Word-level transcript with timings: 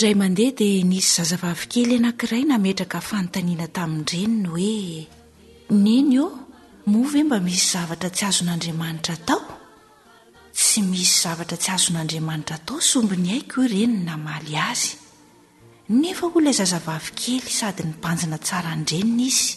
idray 0.00 0.14
mandeha 0.20 0.52
dia 0.56 0.82
nisy 0.90 1.08
zazavavikely 1.16 1.94
anankiray 2.00 2.42
nametraka 2.50 2.98
fanotaniana 3.08 3.66
tamin- 3.78 4.06
reniny 4.10 4.46
hoe 4.48 5.06
neny 5.84 6.14
o 6.24 6.28
mova 6.92 7.18
e 7.18 7.24
mba 7.26 7.38
misy 7.46 7.66
zavatra 7.74 8.10
tsy 8.16 8.24
azon'andriamanitra 8.30 9.14
atao 9.20 9.40
tsy 10.58 10.80
misy 10.90 11.14
zavatra 11.24 11.56
tsy 11.62 11.70
azon'andriamanitra 11.76 12.56
tao 12.66 12.78
sombi 12.90 13.16
ny 13.24 13.28
haiko 13.32 13.56
o 13.60 13.64
irenyny 13.66 14.00
namaly 14.08 14.54
azy 14.70 14.92
nefa 16.00 16.24
o 16.26 16.38
lay 16.44 16.54
zazavavikely 16.60 17.38
sady 17.58 17.82
nymbanjina 17.88 18.38
tsara 18.46 18.70
nyrenina 18.80 19.24
izy 19.30 19.52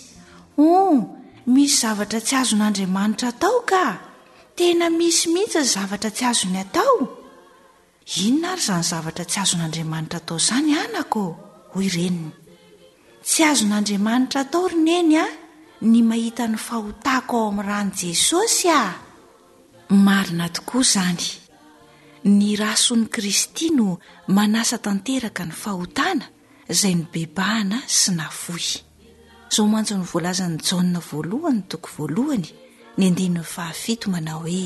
om 0.75 0.97
misy 1.53 1.77
zavatra 1.83 2.19
tsy 2.27 2.35
azon'andriamanitra 2.41 3.27
atao 3.33 3.59
ka 3.71 3.83
tena 4.57 4.87
misi 4.99 5.25
mihitsa 5.33 5.61
zavatra 5.73 6.09
tsy 6.17 6.23
azony 6.29 6.57
atao 6.65 6.95
inona 8.19 8.49
ary 8.53 8.61
izany 8.63 8.83
zavatra 8.91 9.25
tsy 9.29 9.39
azon'andriamanitra 9.43 10.19
tao 10.27 10.37
izany 10.41 10.71
anakoô 10.83 11.29
hoy 11.73 11.87
reniny 11.95 12.31
tsy 13.27 13.41
azon'andriamanitra 13.51 14.41
tao 14.51 14.63
roneny 14.71 15.15
a 15.17 15.25
ny 15.91 15.97
mahitany 16.09 16.55
fahotako 16.67 17.33
ao 17.41 17.49
amin'ny 17.49 17.65
ran' 17.69 17.91
jesosy 18.01 18.69
ah 18.81 18.91
marina 20.05 20.47
tokoa 20.55 20.81
izany 20.85 21.25
ny 22.37 22.45
rah 22.61 22.75
soany 22.85 23.05
kristy 23.13 23.65
no 23.77 23.87
manasa 24.35 24.77
tanteraka 24.85 25.43
ny 25.45 25.51
fahotana 25.63 26.25
izay 26.71 26.95
ny 26.99 27.03
bebahana 27.11 27.77
sy 27.97 28.09
nafoy 28.19 28.65
zao 29.53 29.65
mantso 29.73 29.93
ny 29.97 30.03
voalazan'ny 30.11 30.59
jaa 30.67 31.01
voalohany 31.11 31.57
n 31.61 31.67
toko 31.71 31.89
voalohany 31.97 32.47
ny 32.97 33.01
andnny 33.09 33.43
fahafito 33.53 34.05
manao 34.13 34.41
hoe 34.45 34.65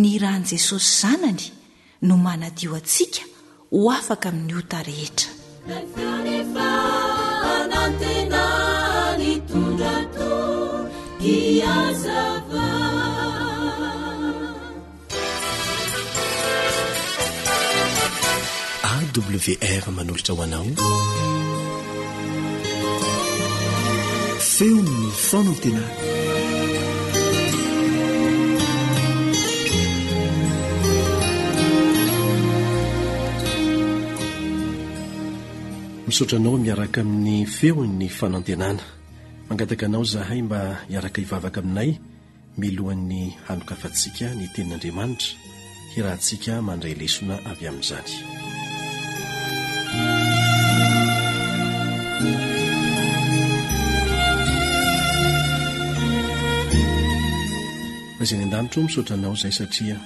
ny 0.00 0.08
rahn'i 0.22 0.46
jesosy 0.50 0.90
zanany 1.02 1.44
no 2.02 2.16
manadio 2.16 2.74
atsika 2.78 3.22
ho 3.72 3.80
afaka 3.98 4.26
amin'ny 4.32 4.54
ota 4.60 4.78
rehetra 4.88 5.30
awr 18.92 19.84
manolotra 19.98 20.34
hoanao 20.38 20.68
feon 24.54 24.84
ny 25.02 25.12
fanantena 25.28 26.11
misotra 36.12 36.36
anao 36.36 36.58
miaraka 36.58 37.00
amin'ny 37.00 37.38
feon''ny 37.56 38.06
fanantenana 38.18 38.84
mangataka 39.48 39.86
anao 39.86 40.04
zahay 40.12 40.42
mba 40.44 40.60
hiaraka 40.88 41.20
hivavaka 41.24 41.60
aminay 41.64 41.90
milohan'ny 42.60 43.22
hanokafantsika 43.48 44.26
ny 44.38 44.44
tenin'andriamanitra 44.52 45.40
irahantsika 45.96 46.52
mandray 46.68 46.92
lesona 47.00 47.36
avy 47.50 47.64
amin'izany 47.70 48.12
aizay 58.20 58.36
ny 58.38 58.44
an-danitro 58.52 58.78
ho 58.84 58.84
misaotra 58.88 59.14
anao 59.18 59.32
izay 59.38 59.54
satria 59.58 59.96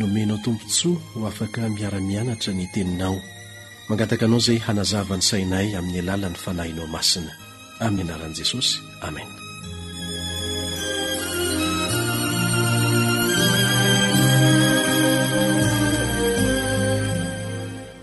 nomenao 0.00 0.38
tompontsoa 0.44 0.96
ho 1.12 1.20
afaka 1.30 1.60
miara-mianatra 1.76 2.50
ny 2.58 2.66
teninao 2.74 3.16
mangataka 3.88 4.26
anao 4.26 4.38
izay 4.38 4.58
hanazavany 4.66 5.22
sainay 5.28 5.68
amin'ny 5.78 5.98
alalan'ny 6.04 6.36
fanahinao 6.44 6.86
masina 6.96 7.32
amin'ny 7.86 8.06
anaran'i 8.08 8.36
jesosy 8.38 8.78
amena 9.02 9.34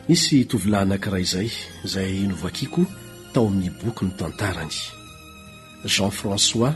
nisy 0.08 0.38
tovilahynankira 0.52 1.18
izay 1.28 1.50
izay 1.88 2.12
novakiako 2.30 2.82
tao 3.34 3.46
amin'ny 3.52 3.70
boky 3.80 4.04
no 4.06 4.12
tantarany 4.20 4.78
jean 5.96 6.12
françois 6.20 6.76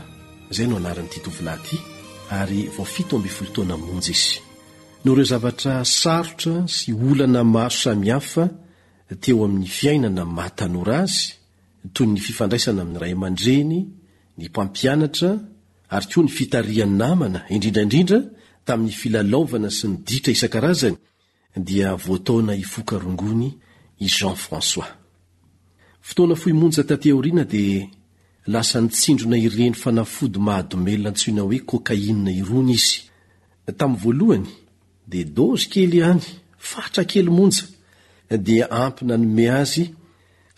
izay 0.52 0.66
no 0.68 0.76
anarin'ity 0.80 1.18
tovilahyity 1.24 1.76
ary 2.40 2.60
voafito 2.76 3.14
amby 3.18 3.28
folotoana 3.36 3.76
monjy 3.84 4.12
izy 4.18 4.38
no 5.04 5.10
reo 5.16 5.26
zavatra 5.32 5.72
sarotra 6.00 6.54
sy 6.76 6.88
olana 7.08 7.42
maro 7.54 7.76
samihafa 7.82 8.44
teoami'ny 9.22 9.66
fiainana 9.66 10.24
mahatanora 10.24 10.96
azy 11.04 11.22
toyy 11.94 12.06
ny 12.14 12.18
fifandraisana 12.24 12.80
amin'nyray 12.82 13.14
mandreny 13.22 13.72
ny 14.38 14.42
mpampianatra 14.48 15.30
ary 15.94 16.06
koa 16.12 16.22
ny 16.24 16.30
fitariany 16.36 16.94
namana 17.02 17.40
indrindraindrindra 17.54 18.18
tamin'ny 18.66 18.92
filalaovana 19.00 19.70
sy 19.78 19.86
ny 19.90 19.96
ditra 20.06 20.30
isan-karazany 20.34 20.96
dia 21.68 21.90
voataona 22.04 22.52
ifoka 22.64 22.94
rongony 23.04 23.50
i 24.00 24.06
jan 24.16 24.34
françois 24.44 24.90
tateoina 26.88 27.44
da 27.52 27.62
lasa 28.52 28.78
nitsindrona 28.84 29.36
ireny 29.46 29.74
fanafody 29.82 30.38
mahamelona 30.46 31.10
ntsoina 31.14 31.42
oe 31.46 31.58
kokaina 31.70 32.30
irony 32.32 32.76
idee 35.12 36.20
dia 38.30 38.66
ampi 38.70 39.02
nanome 39.04 39.46
azy 39.60 39.84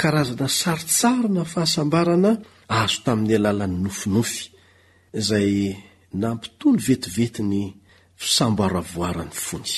karazana 0.01 0.49
saritsaro 0.61 1.29
na 1.37 1.43
fahasambarana 1.53 2.31
azo 2.81 2.99
tamin'ny 3.05 3.35
alalan'ny 3.39 3.79
nofinofy 3.85 4.43
izay 5.21 5.51
nampitony 6.23 6.79
vetiveti 6.87 7.43
ny 7.51 7.57
fisamboaroavoarany 8.21 9.33
fony 9.47 9.73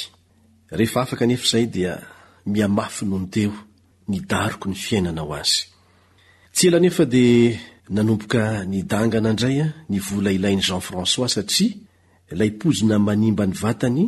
rehefa 0.78 0.98
afaka 1.02 1.24
nefa 1.28 1.44
izay 1.46 1.66
dia 1.74 1.92
miamafy 2.52 3.04
no 3.10 3.16
nteo 3.24 3.52
nydariko 4.10 4.64
ny 4.70 4.74
fiainana 4.84 5.22
ho 5.26 5.32
azy 5.40 5.62
tsy 6.54 6.64
ela 6.68 6.78
nefa 6.84 7.04
dia 7.14 7.52
nanomboka 7.94 8.40
nidangana 8.72 9.28
indray 9.32 9.58
a 9.60 9.64
ah, 9.66 9.72
ny 9.90 9.98
vola 10.06 10.30
ilain'i 10.36 10.66
jean 10.68 10.80
fransois 10.88 11.28
satria 11.36 11.70
lay 12.38 12.50
pozina 12.60 12.94
manimba 13.06 13.44
ny 13.50 13.54
vatany 13.62 14.04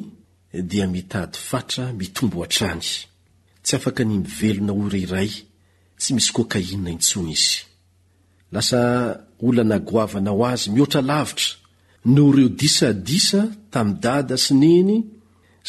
dia 0.70 0.86
mitady 0.94 1.36
fatra 1.48 1.82
mitombo 1.98 2.38
atrany 2.46 2.88
tsy 3.62 3.76
afaka 3.76 4.02
ny 4.04 4.16
mivelona 4.20 4.72
hoy 4.80 4.88
re 4.94 5.00
iray 5.04 5.30
tsy 6.00 6.10
misy 6.16 6.30
kokaina 6.36 6.88
intsony 6.94 7.32
izy 7.36 7.52
lasa 8.54 8.80
ola 9.46 9.62
nagoavana 9.70 10.30
ho 10.36 10.42
azy 10.52 10.66
mihoatra 10.72 11.00
lavitra 11.10 11.50
noho 12.14 12.30
reo 12.36 12.50
disadisa 12.60 13.40
tami'y 13.72 13.98
dada 14.04 14.36
sy 14.44 14.52
niny 14.62 14.92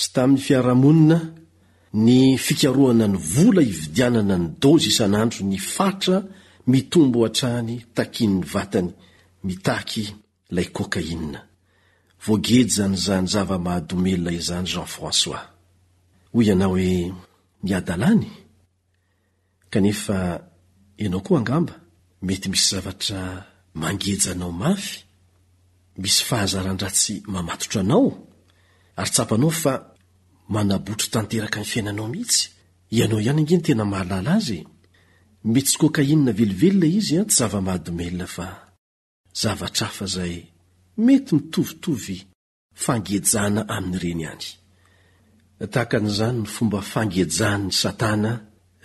sy 0.02 0.07
tamin'ny 0.16 0.44
fiarahamonina 0.46 1.17
ny 2.05 2.17
fikaroana 2.46 3.05
ny 3.14 3.17
vola 3.34 3.61
hividianana 3.70 4.35
ny 4.41 4.46
dozy 4.64 4.90
isanandro 4.94 5.41
ny 5.52 5.58
fatra 5.76 6.17
mitombo 6.72 7.17
ho 7.20 7.26
antrahny 7.29 7.76
takin'ny 7.96 8.37
vatany 8.53 8.91
mitaky 9.47 10.03
ilay 10.49 10.67
kokainna 10.78 11.40
voagedy 12.26 12.72
zany 12.78 12.97
zany 13.05 13.28
zava-mahadomelna 13.34 14.32
izany 14.40 14.67
jean 14.73 14.90
françois 14.96 15.44
hoy 16.34 16.46
iana 16.47 16.66
hoe 16.72 16.87
dal 17.63 18.25
kanefa 19.69 20.47
ianao 20.97 21.19
koa 21.22 21.40
angamba 21.40 21.73
mety 22.22 22.49
misy 22.49 22.75
zavatra 22.75 23.46
mangeja 23.73 24.31
anao 24.31 24.52
mafy 24.61 24.97
misy 26.02 26.23
fahazaraha 26.28 26.73
ndratsy 26.73 27.16
mamatotra 27.34 27.79
anao 27.81 28.08
ary 28.99 29.11
tsapanao 29.13 29.52
fa 29.61 29.73
manabotry 30.53 31.09
tanteraka 31.13 31.59
ny 31.61 31.66
fiainanao 31.72 32.08
mihitsy 32.11 32.41
ianao 32.97 33.22
iany 33.25 33.40
angeny 33.41 33.63
tena 33.66 33.84
mahalala 33.91 34.31
aze 34.40 34.59
mety 35.53 35.67
tsy 35.67 35.78
kokainana 35.81 36.31
velivelona 36.40 36.87
izy 36.99 37.13
a 37.22 37.23
tsy 37.28 37.37
zavamahadomelna 37.40 38.28
fa 38.35 38.46
zavatra 39.41 39.85
afa 39.90 40.05
zay 40.16 40.35
mety 41.05 41.29
mitovitovy 41.35 42.17
fangejana 42.84 43.61
aminy 43.75 43.97
reny 44.03 44.23
any 44.31 44.47
tahaka 45.67 45.97
an'izany 45.97 46.40
ny 46.41 46.47
fomba 46.55 46.79
fangejany 46.81 47.66
ny 47.69 47.73
satana 47.81 48.31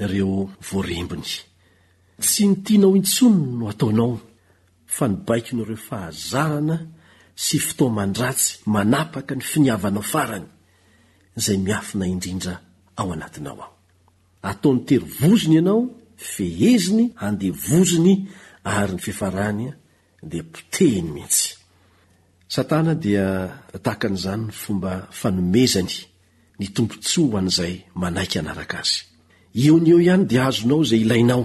ireo 0.03 0.41
voarembony 0.69 1.25
tsy 2.25 2.43
nytianao 2.51 2.97
intsono 2.99 3.45
no 3.59 3.65
ataonao 3.73 4.13
fa 4.95 5.05
nibaiki 5.09 5.53
no 5.57 5.63
ireo 5.67 5.81
fahazarana 5.89 6.77
sy 7.45 7.57
fitoa 7.67 7.93
mandratsy 7.99 8.49
manapaka 8.75 9.33
ny 9.37 9.45
finiavanao 9.51 10.03
farany 10.13 10.45
izay 11.39 11.59
miafina 11.67 12.05
indrindra 12.15 12.55
ao 13.01 13.09
anatinao 13.15 13.55
ao 13.63 13.73
ataon'ny 14.51 14.83
teri 14.89 15.07
vozony 15.21 15.55
ianao 15.59 15.81
feheziny 16.33 17.05
handehvozony 17.23 18.15
ary 18.77 18.93
ny 18.97 19.03
fefarahny 19.07 19.63
a 19.69 19.75
dia 20.31 20.43
mpotehiny 20.51 21.09
mihitsy 21.15 21.47
satana 22.55 22.93
dia 23.05 23.27
tahaka 23.85 24.05
an'izany 24.11 24.43
ny 24.47 24.53
fomba 24.63 24.93
fanomezany 25.21 25.97
n 26.57 26.65
tpn 26.65 27.53
nzyrka 27.53 28.79
az 28.83 28.91
eon 29.65 29.85
eo 29.91 29.99
ihany 30.05 30.25
dia 30.31 30.41
ahazonao 30.43 30.81
izay 30.85 31.01
ilainao 31.07 31.43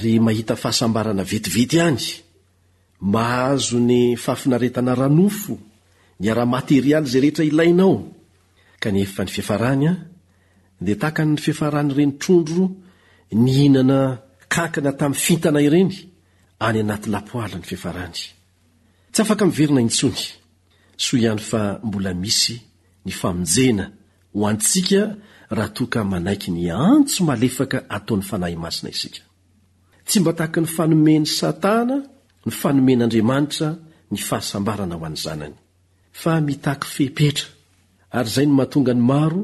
ry 0.00 0.12
mahita 0.26 0.54
fahasambarana 0.62 1.24
vetivety 1.32 1.78
any 1.88 2.00
mahazo 3.14 3.78
ny 3.88 3.94
fahafinaretana 4.24 4.92
ranofo 5.00 5.52
niara-materialy 6.20 7.06
zay 7.10 7.20
rehetra 7.24 7.44
ilainao 7.50 7.94
kanefa 8.82 9.22
ny 9.24 9.28
fiefarany 9.36 9.84
a 9.90 9.96
dia 10.86 10.96
takany'ny 11.04 11.38
fehfarany 11.44 11.90
ireny 11.92 12.12
trondro 12.20 12.64
ny 13.42 13.50
hinana 13.60 13.98
kakana 14.54 14.92
tamin'ny 14.98 15.20
fintanareny 15.26 15.92
any 16.66 16.78
anaty 16.82 17.08
lapoala 17.14 17.56
ny 17.60 17.64
fefaranyverina 17.70 19.80
intsnmbl 19.86 22.04
is 22.30 22.40
ny 23.04 23.12
famonjena 23.12 23.84
ho 24.34 24.46
antsika 24.50 25.00
raha 25.56 25.72
toaka 25.76 26.00
manaiky 26.12 26.50
ny 26.54 26.62
antso 26.90 27.18
malefaka 27.28 27.78
ataon'ny 27.96 28.24
fanahy 28.30 28.56
masina 28.64 28.88
isika 28.96 29.22
tsy 30.06 30.18
mba 30.20 30.32
tahaka 30.38 30.58
ny 30.62 30.68
fanomen'ny 30.76 31.26
satana 31.38 31.96
ny 32.46 32.52
fanomen'andriamanitra 32.60 33.68
ny 34.12 34.18
fahasambarana 34.28 34.94
ho 34.98 35.04
any 35.08 35.18
zanany 35.24 35.56
fa 36.20 36.32
mitaky 36.48 36.86
fepetra 36.96 37.46
ary 38.16 38.28
izay 38.30 38.46
no 38.48 38.54
mahatonga 38.56 38.92
ny 38.96 39.02
maro 39.10 39.40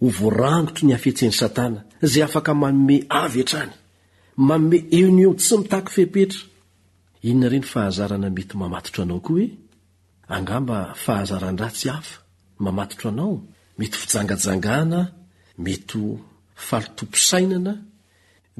ho 0.00 0.06
voarangotro 0.18 0.82
ny 0.86 0.92
hafetseny 0.96 1.34
satana 1.42 1.78
izay 2.06 2.24
afaka 2.28 2.50
mamome 2.62 2.96
avy 3.22 3.40
etrany 3.44 3.74
mamome 4.48 4.78
eonion 4.98 5.34
tsy 5.40 5.54
mitahky 5.62 5.90
fehpetra 5.96 6.42
inona 7.28 7.46
re 7.52 7.58
nyfahazarana 7.62 8.28
mety 8.36 8.54
mamatotro 8.60 9.00
anao 9.04 9.20
koa 9.26 9.46
heangmbafahazaranrasy 10.30 11.88
af 11.98 12.06
mamatotro 12.58 13.08
anao 13.10 13.42
mety 13.78 13.96
fijangajangana 13.98 15.12
mety 15.58 16.00
falotoposainana 16.68 17.72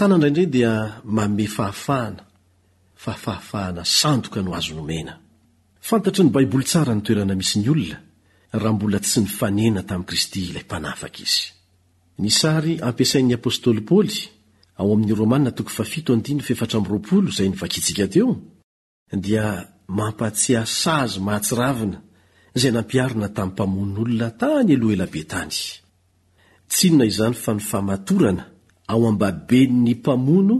ainyaa 0.00 1.70
fafaafana 3.02 3.82
sanoka 3.84 4.42
noazonmafantatry 4.42 6.24
ny 6.24 6.30
baiboly 6.34 6.64
tsara 6.64 6.94
nitoerana 6.94 7.34
misy 7.40 7.58
ny 7.58 7.68
olona 7.72 7.98
raha 8.62 8.72
mbola 8.74 8.98
tsy 9.04 9.18
nifanena 9.24 9.80
tamy 9.88 10.04
kristy 10.08 10.38
ilay 10.48 10.64
panafaka 10.70 11.20
izy 11.26 11.44
nisary 12.22 12.72
ampiasain'ny 12.88 13.34
apostoly 13.36 13.82
paoly 13.88 14.16
ao 14.80 14.88
am'rmaa7 14.96 15.78
zay 17.36 17.48
nivakitsika 17.52 18.04
teo 18.14 18.28
dia 19.24 19.44
mampatsyasazy 19.98 21.16
mahatsyravina 21.26 21.98
zay 22.60 22.72
nampiarina 22.76 23.28
tamin'y 23.36 23.52
mpamonn'olona 23.54 24.28
tany 24.40 24.68
eloh 24.74 24.92
elabe 24.96 25.20
tany 25.32 25.54
tsinona 26.70 27.04
izany 27.12 27.36
fa 27.44 27.50
nyfamatorana 27.58 28.44
ao 28.92 29.02
ambaben'ny 29.10 29.90
mpamono 29.98 30.56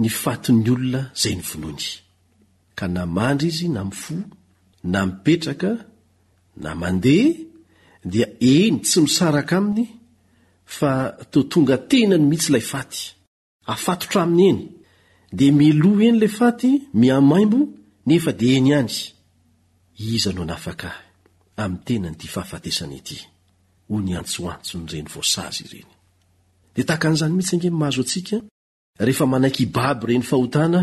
ny 0.00 0.08
faton'ny 0.22 0.66
olona 0.74 1.00
zay 1.22 1.34
nyvonony 1.40 1.86
ka 2.78 2.84
namandry 2.96 3.48
izy 3.52 3.66
na 3.74 3.82
mifo 3.88 4.16
na 4.92 4.98
mipetraka 5.06 5.70
na 6.62 6.70
mandeha 6.80 7.30
dia 8.12 8.26
eny 8.54 8.76
tsy 8.86 8.98
misaraka 9.04 9.54
aminy 9.60 9.84
fa 10.78 10.90
totonga 11.32 11.76
tenany 11.90 12.24
mihitsy 12.28 12.48
ilay 12.50 12.64
faty 12.72 13.00
afatotra 13.72 14.20
aminy 14.26 14.46
eny 14.52 14.60
dia 15.36 15.52
milo 15.60 15.90
eny 16.06 16.16
ilay 16.18 16.32
faty 16.40 16.70
miamaimbo 17.00 17.58
nefa 18.08 18.30
dia 18.40 18.54
eny 18.60 18.70
any 18.80 18.96
iza 20.14 20.30
nao 20.36 20.46
nafaka 20.52 20.88
ahy 20.94 21.09
aminy 21.64 21.82
tenanyty 21.84 22.26
fahafatesany 22.28 22.94
ity 23.00 23.18
hoy 23.88 24.02
nyantsoantsony 24.08 24.86
reny 24.92 25.08
voasazy 25.14 25.62
ireny 25.70 25.88
dia 26.74 26.84
tahaka 26.88 27.06
an'izany 27.08 27.32
mitsy 27.36 27.54
ange 27.56 27.70
mimahazo 27.70 28.00
antsika 28.04 28.36
rehefa 29.06 29.26
manaiky 29.32 29.62
hi 29.64 29.70
baby 29.76 30.04
reny 30.12 30.24
fahotana 30.30 30.80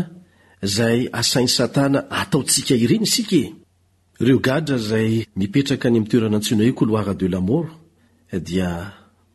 zay 0.76 0.98
asainy 1.20 1.50
satana 1.58 1.98
ataontsika 2.20 2.74
ireny 2.84 3.04
isike 3.08 3.40
reo 4.26 4.38
gadra 4.48 4.78
zay 4.90 5.10
mipetraka 5.40 5.90
ny 5.90 5.96
amitoeranantsiona 5.98 6.64
io 6.64 6.72
koloara 6.78 7.14
de 7.14 7.28
lamor 7.28 7.64
dia 8.48 8.70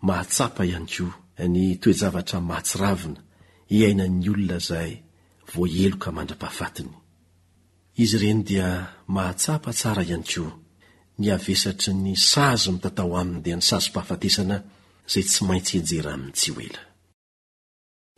mahatsapa 0.08 0.66
iany 0.66 0.88
koa 0.98 1.46
ny 1.54 1.66
toezavatra 1.84 2.38
ymahatsiravina 2.40 3.20
hiaina'ny 3.72 4.30
olona 4.34 4.60
zay 4.70 4.92
voaeloka 5.56 6.10
mandra-pahafatiny 6.18 6.94
izy 8.04 8.16
ireny 8.18 8.42
dia 8.50 8.68
mahatsapa 9.16 9.70
tsara 9.74 10.04
iany 10.12 10.28
ko 10.34 10.46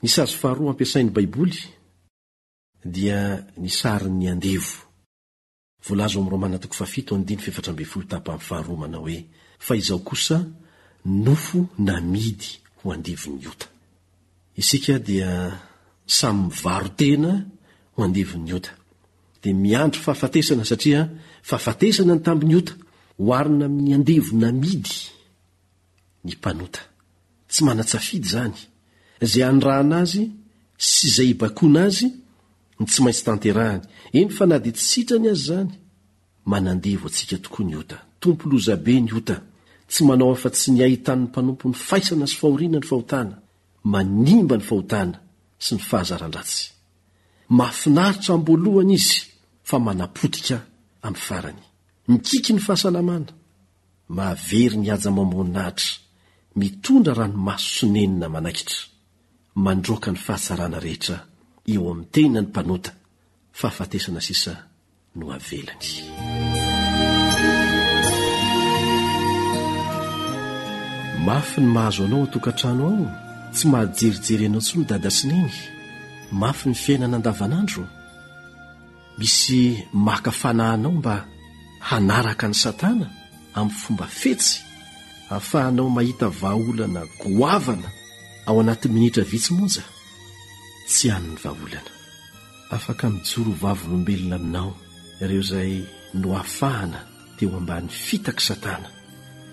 nysazo 0.02 0.38
faharo 0.38 0.70
ampiasainy 0.70 1.10
baiboly 1.10 1.58
dia 2.86 3.46
nisary 3.58 4.10
ny 4.10 4.28
andevo 4.30 4.84
volaz 5.88 6.16
r7faar 6.16 8.68
manao 8.78 9.02
hoe 9.04 9.28
fa 9.60 9.76
izao 9.76 10.00
kosa 10.00 10.46
nofo 11.06 11.68
namidy 11.78 12.46
ho 12.84 12.92
andevo 12.94 13.32
ny 13.36 13.48
ota 13.48 13.66
isika 14.58 15.00
dia 15.00 15.32
samy 16.08 16.48
yvaro 16.54 16.90
tena 16.90 17.46
ho 17.96 18.04
andevo 18.04 18.38
ny 18.38 18.54
ota 18.54 18.70
di 19.44 19.54
miandry 19.54 20.00
fahafatesana 20.02 20.66
satria 20.66 21.02
fahafatesana 21.50 22.14
ny 22.16 22.22
tamby 22.26 22.46
ny 22.48 22.56
ota 22.56 22.74
hoarina 23.24 23.66
amin'ny 23.70 23.94
andevo 23.98 24.32
namidy 24.42 24.96
ny 26.26 26.32
mpanota 26.38 26.82
tsy 27.52 27.62
manantsafidy 27.66 28.28
izany 28.28 28.58
izay 29.24 29.44
anyraana 29.50 29.96
azy 30.04 30.24
sy 30.90 31.04
izay 31.10 31.28
hibakoana 31.30 31.82
azy 31.88 32.08
ny 32.80 32.86
tsy 32.90 33.00
maintsy 33.04 33.24
tanterahany 33.28 33.84
eny 34.18 34.30
fa 34.38 34.46
na 34.50 34.58
dia 34.64 34.74
tssitrany 34.78 35.28
azy 35.32 35.40
izany 35.46 35.72
manandevo 36.52 37.08
antsika 37.10 37.36
tokoa 37.44 37.64
ny 37.70 37.76
ota 37.82 37.98
tompolozabe 38.22 38.94
ny 39.06 39.12
ota 39.20 39.36
tsy 39.92 40.02
manao 40.08 40.32
afa 40.36 40.50
tsy 40.56 40.68
niahitan'ny 40.72 41.22
mpanompo 41.28 41.64
n'ny 41.70 41.78
faisana 41.88 42.26
sy 42.32 42.36
fahoriana 42.42 42.80
ny 42.82 42.88
fahotana 42.92 43.36
manimba 43.94 44.56
ny 44.58 44.66
fahotana 44.70 45.18
sy 45.66 45.72
ny 45.76 45.82
fahazaran-dratsy 45.90 46.64
mahafinaritra 47.58 48.32
amboalohana 48.36 48.94
izy 49.00 49.18
fa 49.70 49.78
mana-potika 49.86 50.58
amin'ny 51.08 51.24
farany 51.28 51.64
mikiky 52.08 52.54
ny 52.54 52.60
fahasanamana 52.62 53.34
mahavery 54.18 54.78
ny 54.78 54.88
haja 54.90 55.10
mambonina 55.12 55.62
ahitra 55.66 55.92
mitondra 56.60 57.14
rano 57.20 57.38
maso 57.48 57.66
sonenina 57.80 58.28
manaikitra 58.36 58.80
mandroaka 59.66 60.10
ny 60.14 60.20
fahatsarana 60.26 60.78
rehetra 60.86 61.18
eo 61.74 61.82
amin'ny 61.92 62.08
tena 62.14 62.40
ny 62.42 62.48
mpanota 62.50 62.92
fahafatesana 63.60 64.22
sisa 64.28 64.54
no 65.18 65.26
havelany 65.34 65.88
mafy 71.28 71.60
ny 71.64 71.68
mahazo 71.76 72.02
anao 72.06 72.22
hatokantrano 72.26 72.84
ao 72.90 73.06
tsy 73.56 73.66
mahajerijery 73.72 74.44
ianao 74.46 74.62
tsy 74.62 74.74
loha 74.78 74.90
dada 74.92 75.10
sinengy 75.18 75.60
mafy 76.42 76.66
ny 76.70 76.76
fiainana 76.84 77.18
an-davanandro 77.18 77.84
misy 79.20 79.60
maka 79.94 80.32
fanahinao 80.32 80.92
mba 81.00 81.16
hanaraka 81.90 82.46
ny 82.52 82.58
satana 82.64 83.08
amin'ny 83.60 83.76
fomba 83.84 84.06
fetsy 84.22 84.58
hahafahanao 85.30 85.88
mahita 85.98 86.28
vaaolana 86.42 87.02
goavana 87.24 87.90
ao 88.48 88.56
anatiy 88.64 88.90
minitra 88.96 89.24
vitsimonja 89.34 89.84
tsy 90.90 91.08
hanony 91.14 91.38
vahaholana 91.44 91.92
afaka 92.76 93.04
mijorovavolombelona 93.16 94.36
aminao 94.40 94.70
ireo 95.24 95.42
izay 95.46 95.74
no 96.22 96.30
hafahana 96.42 97.00
teo 97.38 97.50
ambany 97.60 97.88
fitaka 98.08 98.42
satana 98.50 98.90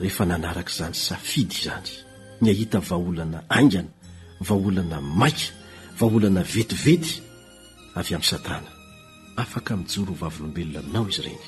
rehefa 0.01 0.25
nanaraka 0.31 0.73
izany 0.75 0.95
safidy 1.09 1.55
izany 1.61 1.91
ny 2.41 2.45
hahita 2.51 2.79
vaaholana 2.91 3.39
aingana 3.57 3.91
vaaholana 4.49 4.97
maika 5.21 5.47
vaaholana 6.01 6.41
vetivety 6.55 7.13
avy 7.99 8.13
amin'ny 8.17 8.31
satana 8.33 8.71
afaka 9.43 9.71
mijorovavolombelona 9.81 10.79
aminao 10.85 11.07
izy 11.13 11.21
ireny 11.25 11.41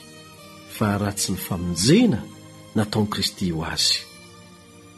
fa 0.77 0.97
ra 0.99 1.11
tsy 1.19 1.33
ny 1.33 1.39
famonjena 1.49 2.19
nataon'i 2.77 3.11
kristy 3.15 3.47
ho 3.55 3.61
azy 3.75 3.95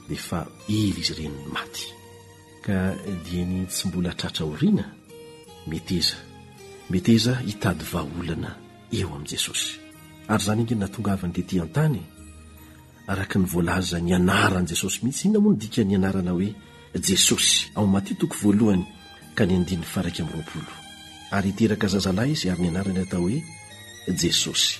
dia 0.08 0.20
fa 0.28 0.38
ely 0.72 0.88
izy 1.02 1.12
ireniny 1.12 1.44
maty 1.54 1.84
ka 2.64 2.76
dia 3.24 3.44
niny 3.50 3.66
tsy 3.72 3.82
mbola 3.88 4.12
tratra 4.20 4.44
horiana 4.50 4.84
met 5.70 5.86
eza 5.98 6.18
met 6.90 7.06
eza 7.16 7.32
hitady 7.48 7.84
vaolana 7.92 8.50
eo 8.98 9.08
amin'i 9.14 9.30
jesosy 9.34 9.68
ary 10.32 10.42
zany 10.46 10.62
angy 10.62 10.76
natongavany 10.80 11.32
tetỳ 11.36 11.56
an-tany 11.64 12.00
araka 13.12 13.36
ny 13.40 13.46
voalaza 13.52 13.96
nyanaran'i 14.08 14.70
jesosy 14.72 14.98
mihitsy 15.02 15.24
inona 15.26 15.40
moano 15.44 15.60
dika 15.62 15.80
ny 15.84 15.94
anarana 15.98 16.32
hoe 16.36 16.48
jesosy 17.08 17.54
aoy 17.76 17.90
maty 17.94 18.12
toko 18.20 18.36
voalohany 18.42 18.84
ka 19.36 19.42
nyandininy 19.48 19.86
faraika 19.92 20.20
amin'ny 20.22 20.34
roapolo 20.40 20.72
ary 21.36 21.48
hiteraka 21.50 21.86
zazalahy 21.94 22.32
izy 22.34 22.46
ary 22.50 22.62
nyanarany 22.64 23.00
atao 23.02 23.20
hoe 23.24 23.38
jesosy 24.22 24.72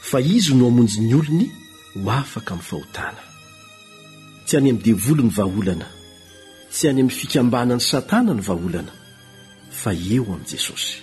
fa 0.00 0.18
izy 0.20 0.54
no 0.54 0.66
amonjy 0.66 1.00
ny 1.04 1.14
olony 1.14 1.48
ho 1.94 2.10
afaka 2.10 2.54
amin'ny 2.54 2.64
fahotana 2.68 3.22
tsy 4.46 4.56
any 4.56 4.70
amin'ny 4.70 4.84
devolo 4.84 5.22
ny 5.24 5.32
vaolana 5.36 5.88
tsy 6.72 6.84
any 6.88 7.00
amin'ny 7.02 7.12
fikambanany 7.18 7.80
satana 7.90 8.32
ny 8.34 8.40
vaaolana 8.48 8.92
fa 9.80 9.90
eo 10.14 10.24
amin'i 10.34 10.48
jesosy 10.50 10.96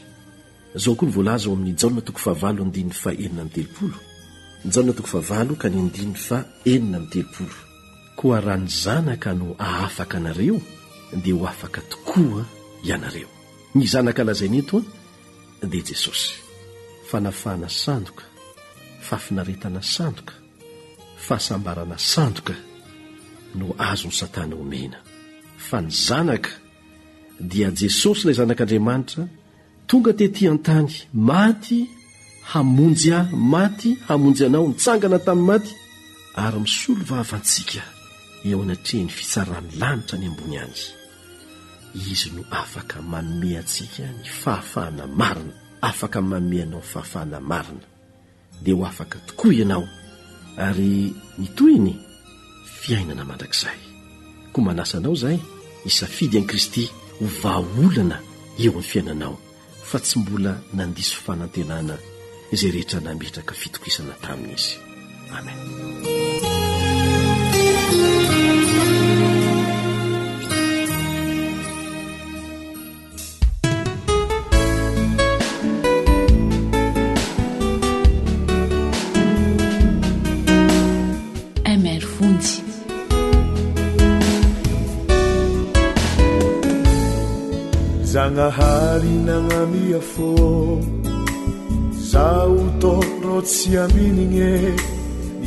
izao 0.78 0.96
koa 1.00 1.08
ny 1.08 1.14
voalaza 1.16 1.46
o 1.50 1.54
amin'ny 1.58 1.76
jalona 1.82 2.02
toko 2.08 2.20
fahavalo 2.26 2.60
andininy 2.66 2.94
fa 3.04 3.10
enina 3.26 3.44
minny 3.44 3.54
telopolo 3.56 3.98
jalona 4.72 4.94
toko 4.98 5.10
fahavalo 5.14 5.54
ka 5.62 5.68
ny 5.72 5.78
andininy 5.84 6.18
fa 6.28 6.38
enina 6.74 6.98
aminy 6.98 7.12
telopolo 7.14 7.58
koa 8.20 8.40
raha 8.46 8.60
ny 8.64 8.70
zanaka 8.84 9.30
no 9.40 9.48
hahafaka 9.60 10.16
anareo 10.18 10.58
dia 11.24 11.34
ho 11.38 11.46
afaka 11.54 11.82
tokoa 11.92 12.46
ianareo 12.84 13.30
ny 13.76 13.84
zanaka 13.94 14.22
lazaineto 14.24 14.78
a 15.62 15.66
dia 15.72 15.82
jesosy 15.90 16.34
fanafana 17.10 17.70
sandoka 17.70 18.27
fafinaretana 19.10 19.82
sandroka 19.82 20.34
fahasambarana 21.28 21.98
sandroka 22.14 22.56
no 23.60 23.66
azony 23.90 24.16
satana 24.22 24.54
homena 24.62 25.00
fa 25.68 25.78
ny 25.86 25.92
zanaka 26.08 26.52
dia 27.52 27.70
jesosy 27.80 28.22
ilay 28.24 28.38
zanak'andriamanitra 28.40 29.24
tonga 29.90 30.12
tetỳ 30.20 30.44
an-tany 30.54 30.94
maty 31.32 31.80
hamonjy 32.52 33.10
aho 33.20 33.34
maty 33.54 33.90
hamonjy 34.08 34.42
anao 34.48 34.66
nitsangana 34.70 35.20
tamin'ny 35.28 35.48
maty 35.50 35.74
ary 36.44 36.60
misolovavantsika 36.66 37.84
eo 38.48 38.60
anatrehny 38.66 39.10
fitsaran'ny 39.18 39.70
lanitra 39.82 40.16
ny 40.22 40.26
ambony 40.30 40.56
anjy 40.66 40.88
izy 42.12 42.30
no 42.36 42.42
afaka 42.62 42.98
maomea 43.12 43.60
antsika 43.64 44.04
ny 44.18 44.24
fahafahana 44.42 45.04
marina 45.22 45.54
afaka 45.90 46.18
n 46.24 46.28
maomeanao 46.32 46.80
ny 46.82 46.88
fahafahana 46.92 47.40
marina 47.52 47.86
dia 48.62 48.76
ho 48.76 48.86
afaka 48.86 49.20
tokoa 49.20 49.54
ianao 49.54 49.88
ary 50.58 51.14
nitoyny 51.38 51.96
fiainana 52.82 53.26
mandrakizay 53.26 53.80
koa 54.54 54.64
manasa 54.64 54.98
anao 54.98 55.14
izaay 55.14 55.40
hisafidy 55.84 56.38
an'i 56.38 56.50
kristy 56.50 56.84
ho 57.20 57.26
vaho 57.42 57.64
olana 57.88 58.18
eo 58.62 58.74
any 58.80 58.88
fiainanao 58.90 59.36
fa 59.90 59.98
tsy 60.00 60.16
mbola 60.20 60.52
nandiso 60.74 61.16
fanantenana 61.26 61.96
izay 62.54 62.72
rehetra 62.76 63.00
nametraka 63.06 63.54
fitok 63.62 63.84
isana 63.90 64.14
taminyizy 64.26 64.72
amen 65.38 66.17
ninanamia 89.00 90.00
fô 90.02 90.80
zao 92.10 92.56
tôrô 92.82 93.42
tsy 93.50 93.70
aminigne 93.84 94.54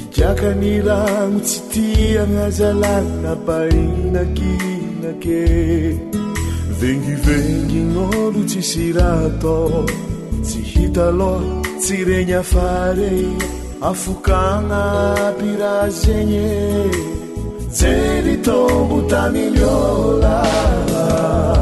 ikiaka 0.00 0.50
ni 0.60 0.72
ragno 0.88 1.38
tsy 1.48 1.58
tiagna 1.72 2.44
zalanina 2.58 3.32
painakinake 3.46 5.42
vengivengy 6.80 7.80
gn'olo 7.92 8.40
tsi 8.50 8.60
syrata 8.70 9.56
tsy 10.46 10.58
hita 10.72 11.06
loha 11.18 11.42
tsy 11.82 11.96
regny 12.08 12.34
afarey 12.42 13.24
afokana 13.90 14.82
pirazegny 15.38 16.46
jery 17.78 18.34
tombo 18.48 18.96
taminyolaa 19.12 21.59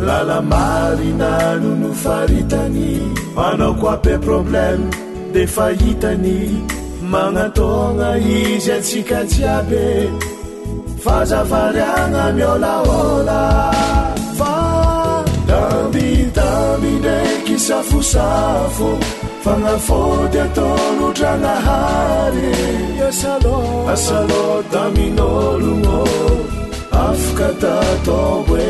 lalamaryna 0.01 1.61
no 1.61 1.77
no 1.77 1.93
faritany 2.03 2.89
anao 3.37 3.73
ko 3.79 3.85
abe 3.93 4.15
problema 4.25 4.89
dia 5.33 5.45
fahitany 5.45 6.57
manatogna 7.11 8.09
izy 8.17 8.73
antsika 8.77 9.19
siabe 9.31 9.85
fazavaryana 11.03 12.23
miolaola 12.37 13.39
va 14.39 14.55
damitaminreky 15.49 17.55
safosafo 17.67 18.89
fanafoty 19.43 20.37
atanotranahary 20.45 22.51
asalô 23.93 24.43
da 24.73 24.83
min'olognô 24.97 26.01
afaka 27.05 27.49
tatao 27.61 28.33
hoe 28.49 28.69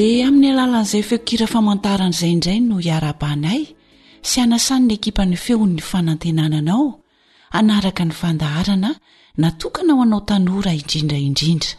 de 0.00 0.24
amin'ny 0.24 0.48
alalan'izay 0.52 1.02
feokira 1.08 1.46
famantaran'zayindray 1.52 2.58
no 2.68 2.76
iarabanay 2.88 3.62
sy 4.28 4.36
anasanyny 4.44 4.94
ekipany 4.96 5.34
feon 5.44 5.72
ny 5.76 5.82
fanantenananao 5.90 6.84
anaraka 7.58 8.04
ny 8.08 8.14
fandaharana 8.20 8.90
natokana 9.42 9.92
ao 9.94 10.00
anao 10.04 10.22
tanora 10.30 10.72
indrindraindrindra 10.78 11.76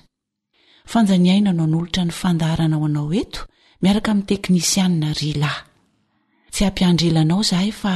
fanjaniaina 0.92 1.52
no 1.58 1.64
anolotra 1.68 2.02
ny 2.10 2.14
fandaharana 2.22 2.76
ao 2.78 2.86
anao 2.90 3.10
eto 3.24 3.42
miaraka 3.84 4.10
ami 4.14 4.24
teknisianna 4.30 5.10
rila 5.22 5.54
tsy 6.54 6.62
ampiandrelanao 6.70 7.42
zahay 7.50 7.72
fa 7.82 7.94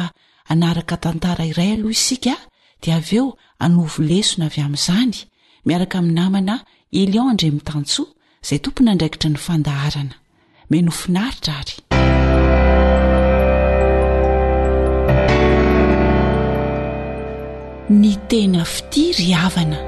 anaraka 0.54 0.96
tantara 1.04 1.44
iray 1.52 1.70
aloha 1.76 1.96
isika 1.98 2.36
di 2.82 2.90
av 2.98 3.08
eo 3.20 3.26
anovo 3.66 4.00
lesona 4.10 4.46
avy 4.50 4.62
am'izany 4.68 5.14
miaraka 5.68 5.96
aminamana 6.02 6.56
eliodrtan 7.02 7.86
zay 8.48 8.60
tompony 8.64 8.90
andraikitry 8.92 9.30
ny 9.34 9.40
fandaharana 9.46 10.16
me 10.70 10.78
nofinaritra 10.88 11.56
ary 11.58 11.78
ny 18.02 18.12
tena 18.30 18.62
fiti 18.74 19.04
ryhavana 19.20 19.80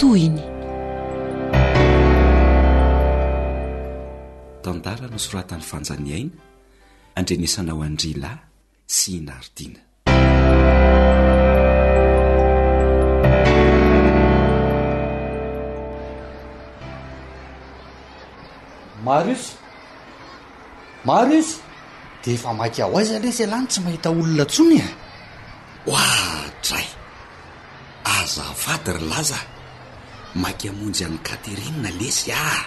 toiny 0.00 0.42
tandara 4.64 5.06
no 5.12 5.18
soratany 5.26 5.64
fanjaniaina 5.72 6.36
andrenesana 7.18 7.70
ao 7.74 7.80
andrilay 7.88 8.36
sy 8.96 9.08
inaridiana 9.20 9.80
maro 19.04 19.30
isy 19.36 19.52
maro 21.04 21.32
izy 21.36 21.60
de 22.24 22.30
efa 22.36 22.50
maky 22.58 22.80
ao 22.82 22.94
aza 23.00 23.14
alesy 23.20 23.42
alany 23.46 23.66
tsy 23.70 23.78
mahita 23.84 24.08
olona 24.10 24.44
tsony 24.52 24.78
a 24.86 24.88
e. 24.88 24.92
oadray 25.92 26.86
aza 28.18 28.42
afady 28.54 28.90
ry 28.96 29.02
laza 29.12 29.40
maiky 30.42 30.66
amonjy 30.72 31.02
any 31.08 31.18
katehrinna 31.26 31.90
lesy 32.00 32.30
ah 32.48 32.62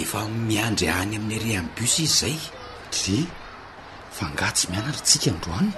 efa 0.00 0.18
miandry 0.48 0.86
hany 0.94 1.14
amin'ny 1.18 1.34
ariambus 1.38 1.94
izy 2.06 2.14
zay 2.20 2.38
de 2.98 3.16
fa 4.16 4.24
ngaa 4.32 4.52
tsy 4.56 4.64
mianarytsika 4.70 5.30
ndroany 5.36 5.70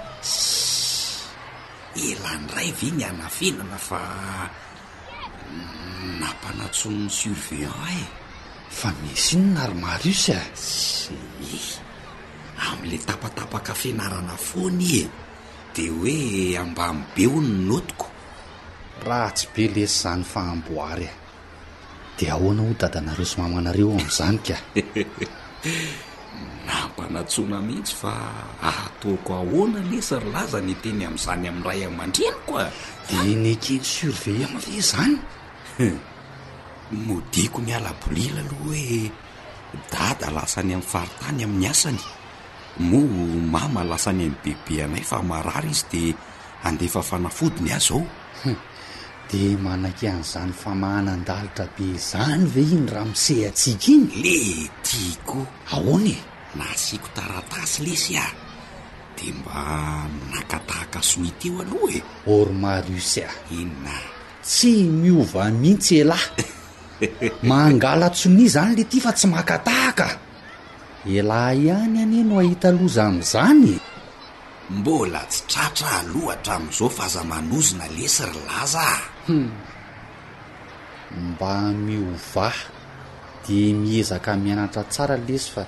elanydray 2.07 2.69
ve 2.77 2.87
ny 2.97 3.03
anafenana 3.11 3.77
fa 3.87 3.99
mm, 5.51 6.09
nampanatsonony 6.21 7.09
survillant 7.19 7.81
ae 7.91 8.03
fa 8.75 8.91
misy 9.07 9.37
no 9.39 9.47
naromar 9.55 10.01
os 10.11 10.25
a 10.37 10.41
sh 10.51 11.07
am'la 12.67 12.97
tapatapaka 13.09 13.71
fianarana 13.81 14.35
fony 14.49 14.81
ie 14.95 15.03
de 15.75 15.83
hoe 15.95 16.17
amban 16.63 16.97
be 17.15 17.23
o 17.23 17.39
ny 17.41 17.49
notiko 17.71 18.07
raha 19.05 19.29
tsy 19.35 19.45
be 19.55 19.63
lesy 19.75 19.95
zany 20.01 20.23
fahamboary 20.33 21.07
a 21.09 21.13
e. 21.15 21.17
de 22.19 22.25
ahoana 22.35 22.61
ho 22.67 22.73
dadanareo 22.81 23.25
somamanareo 23.31 23.89
am'izany 23.95 24.37
ka 24.45 24.55
nampanatsoina 26.67 27.57
mihitsy 27.67 27.95
fa 28.01 28.11
aatoako 28.69 29.31
ahoana 29.41 29.79
lesa 29.91 30.15
rylaza 30.23 30.59
ny 30.67 30.73
teny 30.83 31.01
am'izany 31.09 31.45
amn'n' 31.51 31.63
ray 31.67 31.81
a 31.87 31.89
man-dreanyko 31.97 32.53
a 32.59 32.67
e. 32.67 32.73
de 33.07 33.23
nykeny 33.43 33.83
surveiy 33.95 34.41
am'ley 34.47 34.79
zany 34.91 35.15
modiko 36.93 37.61
mialabolila 37.65 38.41
aloha 38.45 38.69
hoe 38.69 39.09
dada 39.89 40.29
lasany 40.31 40.73
amnny 40.77 40.85
faritany 40.91 41.41
amin'ny 41.45 41.67
asany 41.73 42.01
mo 42.85 42.99
mama 43.49 43.81
lasany 43.81 44.29
any 44.29 44.37
bebe 44.43 44.83
anay 44.85 45.01
fa 45.01 45.19
marary 45.25 45.71
izy 45.73 45.85
de 45.89 46.03
andefa 46.67 47.01
fanafodiny 47.01 47.71
az 47.73 47.89
ao 47.91 48.05
de 49.31 49.43
manakyan'izany 49.65 50.51
famahanandalitra 50.53 51.65
be 51.75 51.87
zany 52.09 52.45
ve 52.53 52.61
iny 52.61 52.85
raha 52.93 53.05
misehatsika 53.11 53.89
iny 53.91 54.05
le 54.23 54.37
tiako 54.85 55.39
ahony 55.73 56.13
e 56.13 56.17
na 56.57 56.65
siako 56.83 57.09
taratasy 57.17 57.77
lesy 57.85 58.13
a 58.17 58.27
de 59.17 59.25
mba 59.37 59.57
minakatahaka 60.17 60.99
sonitio 61.09 61.53
aloha 61.65 61.91
e 61.97 61.99
ormarus 62.37 63.17
a 63.25 63.33
e? 63.33 63.57
inna 63.59 63.97
tsy 64.45 64.71
miova 65.01 65.49
mihitsy 65.61 65.95
elahy 66.05 66.45
mangalatsonia 67.43 68.49
zany 68.55 68.73
le 68.79 68.83
ty 68.91 68.97
fa 69.03 69.11
tsy 69.17 69.27
makatahaka 69.27 70.07
ilahy 71.15 71.67
ihany 71.67 71.97
ane 72.03 72.19
no 72.27 72.35
ahita 72.41 72.69
loza 72.75 73.05
n''izany 73.13 73.73
mbola 74.79 75.21
tsy 75.29 75.41
tratra 75.51 75.89
alohatra 76.03 76.53
amin'izao 76.59 76.89
fa 76.97 77.03
aza 77.09 77.21
manozina 77.31 77.85
lesy 77.95 78.23
ry 78.31 78.39
laza 78.49 78.81
a 78.81 78.99
hmm. 79.29 79.49
mba 81.35 81.53
miovaha 81.85 82.63
de 83.45 83.59
miezaka 83.83 84.31
mianatra 84.43 84.83
tsara 84.91 85.17
lesy 85.27 85.47
fa 85.55 85.63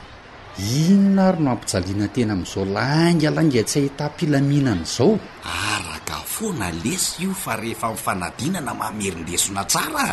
inona 0.80 1.24
ary 1.32 1.40
no 1.44 1.50
ampijaliana 1.56 2.08
tena 2.16 2.34
amin'izao 2.40 2.66
langalaingatsy 2.78 3.76
ahitapilaminana 3.84 4.84
izao 4.88 5.12
araka 5.60 6.18
foana 6.34 6.68
lesy 6.84 7.10
io 7.28 7.34
fa 7.44 7.54
rehefa 7.62 7.88
mifanadinana 7.94 8.72
mamerindesona 8.82 9.64
tsara 9.72 10.08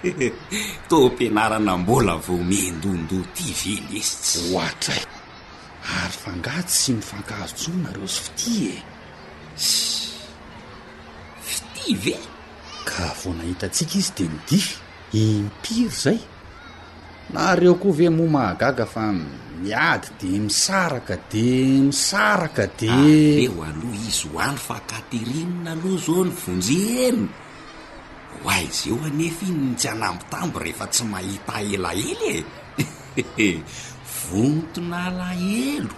to 0.88 0.98
mpianarana 1.10 1.74
mbola 1.82 2.14
vo 2.24 2.36
mindondoti 2.50 3.46
vely 3.60 3.74
izysy 3.98 4.40
oatra 4.54 4.94
y 4.94 5.02
e. 5.02 5.06
ary 6.02 6.16
fangasy 6.24 6.68
sy 6.82 6.90
mifankazo 6.98 7.54
tsononareo 7.58 8.08
sy 8.14 8.20
fiti 8.24 8.54
e 8.72 8.76
s 9.56 9.68
fiti 11.46 11.88
ve 12.04 12.14
ka 12.88 13.06
vo 13.18 13.28
nahitatsika 13.38 13.94
izy 14.00 14.12
de 14.18 14.24
midify 14.34 14.74
impiry 15.24 15.86
zay 16.02 16.18
nareo 17.34 17.74
koa 17.80 17.96
ve 17.98 18.06
momahagaga 18.18 18.84
fa 18.92 19.04
miady 19.62 20.08
de 20.20 20.30
misaraka 20.46 21.14
de 21.32 21.48
misaraka 21.90 22.64
de 22.80 22.88
eo 23.50 23.58
aloha 23.68 23.98
izy 24.10 24.26
hoany 24.32 24.58
fa 24.66 24.76
katehrinina 24.90 25.70
aloha 25.74 25.98
zao 26.06 26.22
ny 26.28 26.32
vonjeheno 26.42 27.26
oa 28.46 28.56
iz 28.66 28.78
eoanefa 28.90 29.44
iny 29.50 29.62
ntsy 29.74 29.86
alambytambo 29.94 30.56
rehefa 30.64 30.86
tsy 30.94 31.02
mahita 31.12 31.54
elaela 31.74 32.28
e 33.46 33.48
votona 34.24 34.98
alahelo 35.10 35.92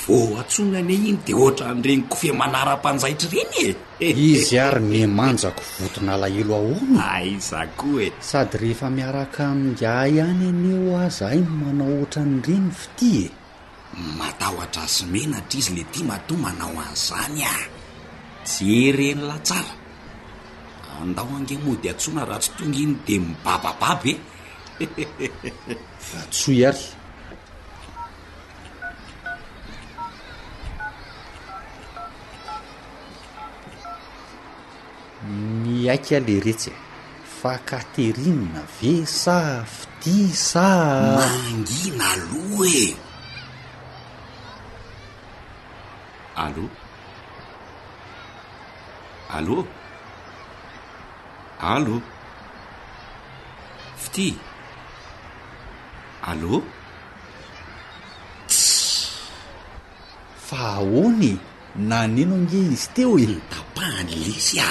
vo 0.00 0.18
atsonane 0.42 0.94
iny 1.08 1.18
de 1.26 1.32
ohatra 1.42 1.68
n'ireny 1.76 2.02
kofe 2.10 2.28
manaram-panjaitra 2.40 3.28
reny 3.34 3.56
e 3.66 3.72
izy 4.30 4.54
ary 4.66 4.82
me 4.90 5.00
manjako 5.18 5.62
votona 5.80 6.10
alahelo 6.16 6.52
ahono 6.60 7.00
aiza 7.16 7.58
koa 7.78 8.00
e 8.06 8.08
sady 8.28 8.56
rehefa 8.62 8.86
miaraka 8.96 9.44
mindah 9.58 10.04
hany 10.26 10.44
aneo 10.50 10.92
azaaino 11.06 11.50
manao 11.62 11.92
ohatra 11.98 12.20
anyireny 12.26 12.68
fity 12.80 13.12
e 13.26 13.28
matahoatra 14.18 14.84
somenatra 14.96 15.56
izy 15.60 15.72
le 15.76 15.84
ti 15.92 16.00
mato 16.10 16.34
manao 16.44 16.74
an'izany 16.84 17.40
ah 17.56 17.62
je 18.52 18.72
reny 18.98 19.22
latsara 19.30 19.74
andaho 21.02 21.30
ange 21.38 21.54
moa 21.64 21.76
dy 21.82 21.88
atsona 21.92 22.22
rahatsy 22.30 22.50
tonga 22.56 22.78
iny 22.84 22.94
di 23.06 23.14
mibabababy 23.18 24.12
e 24.82 24.86
ah, 26.16 26.26
tsoa 26.34 26.70
ary 26.70 26.86
ny 35.62 35.76
aika 35.94 36.16
le 36.26 36.36
retsy 36.46 36.70
a 36.74 36.76
fa 37.38 37.52
katehrinna 37.68 38.62
ve 38.76 38.92
sa 39.20 39.38
fiti 39.74 40.18
sa 40.50 40.68
mangina 41.18 42.10
e. 42.12 42.12
alo 42.12 42.68
e 42.74 42.90
allôa 46.42 46.66
allôa 49.38 49.77
allôa 51.58 51.98
fiti 53.98 54.30
allôa 56.22 56.62
tsy 58.46 59.10
fa 60.38 60.78
aony 60.78 61.34
na 61.74 62.06
nino 62.06 62.36
nge 62.46 62.58
izy 62.72 62.88
teo 62.94 63.12
e 63.22 63.26
tapahany 63.50 64.14
lisy 64.26 64.56
a 64.62 64.70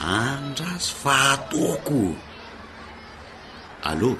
andrasy 0.32 0.88
fahatoko 1.02 2.02
allô 3.88 4.10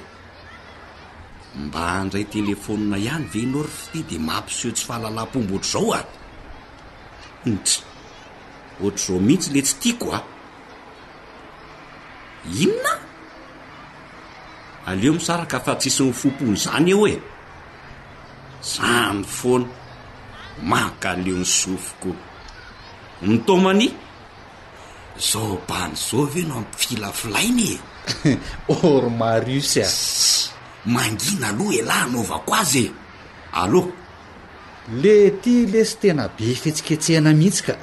mba 1.65 1.81
handray 1.97 2.25
telefônina 2.33 2.97
ihany 3.05 3.25
venory 3.33 3.71
fity 3.81 3.99
de 4.09 4.17
mampiseo 4.27 4.69
tsy 4.75 4.85
fahalalampombo 4.87 5.55
ohatr' 5.57 5.71
zao 5.73 5.87
a 5.97 6.01
intsy 7.49 7.77
ohatr' 8.85 9.01
zao 9.05 9.17
mihitsy 9.25 9.49
le 9.53 9.61
tsy 9.65 9.73
tiako 9.81 10.07
a 10.17 10.34
inona 12.53 12.93
aleo 14.89 15.13
misaraka 15.17 15.57
afatsisiny 15.57 16.13
fopony 16.21 16.55
zany 16.63 16.89
eo 16.93 17.07
e 17.07 17.15
zany 18.73 19.23
fona 19.37 19.67
maka 20.69 21.09
aleo 21.11 21.37
nny 21.39 21.45
sofokoa 21.57 22.17
ni 23.21 23.37
tomani 23.47 23.87
zobany 25.29 25.95
za 26.05 26.17
veno 26.33 26.55
amfilafilainy 26.61 27.71
e 27.75 28.37
ormarus 28.83 29.73
a 29.87 29.87
mangina 30.85 31.49
aloha 31.49 31.73
elahy 31.81 32.03
anaovako 32.05 32.51
azy 32.61 32.83
e 32.85 32.91
allô 33.61 33.81
le 35.01 35.15
ty 35.41 35.55
lesy 35.73 35.93
tena 36.01 36.23
be 36.37 36.45
fetsiketsehana 36.61 37.31
mihitsy 37.39 37.63
ka 37.65 37.73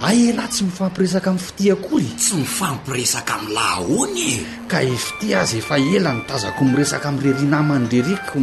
ay 0.00 0.32
elahy 0.32 0.48
tsy 0.52 0.64
mifampiresaka 0.64 1.28
amn'y 1.30 1.44
fitia 1.46 1.72
akory 1.76 2.08
tsy 2.18 2.32
mifampiresaka 2.40 3.32
am'y 3.38 3.48
lahy 3.56 3.80
ony 4.02 4.18
e 4.32 4.36
ka 4.70 4.78
i 4.80 4.94
fyti 5.04 5.28
azy 5.40 5.56
efa 5.60 5.76
ela 5.96 6.10
notazako 6.18 6.60
miresaka 6.70 7.06
am'y 7.12 7.20
reriana 7.26 7.58
amany 7.62 7.82
nrereko 7.86 8.38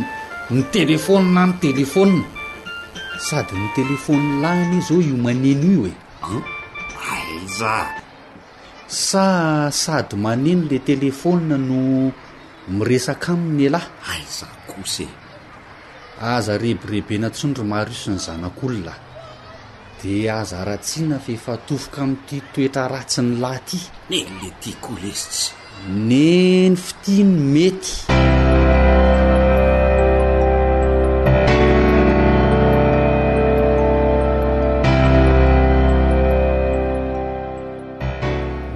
ny 0.54 0.62
telefôna 0.74 1.42
no 1.50 1.54
télefôna 1.66 2.24
sady 3.28 3.54
nytéléfôn 3.64 4.22
lahyny 4.44 4.82
zao 4.88 5.00
io 5.10 5.18
maneno 5.26 5.68
io 5.74 5.82
ea 5.90 6.42
aiza 7.14 7.76
sa 8.88 9.26
sady 9.84 10.14
maneno 10.26 10.64
la 10.72 10.78
télefôna 10.88 11.56
no 11.70 11.78
miresaka 12.78 13.30
aminy 13.34 13.64
alahy 13.70 13.90
aiza 14.14 14.48
kos 14.70 14.96
e 15.10 15.10
aza 16.36 16.54
rehbireibe 16.64 17.18
na 17.18 17.30
tsondro 17.34 17.64
maro 17.72 17.90
io 17.92 17.98
sy 18.04 18.12
ny 18.14 18.20
zanak'olonaa 18.28 19.07
de 20.04 20.30
azaratsiana 20.40 21.18
feefa 21.26 21.54
tofoka 21.68 22.02
am''ity 22.06 22.38
toetra 22.54 22.84
ratsi 22.94 23.20
ny 23.26 23.32
lahy 23.42 23.62
ty 23.68 23.80
neny 24.10 24.34
le 24.42 24.50
ti 24.62 24.72
ko 24.84 24.90
lesitsy 25.02 25.48
neny 26.10 26.74
fitia 26.86 27.24
ny 27.26 27.34
mety 27.54 27.94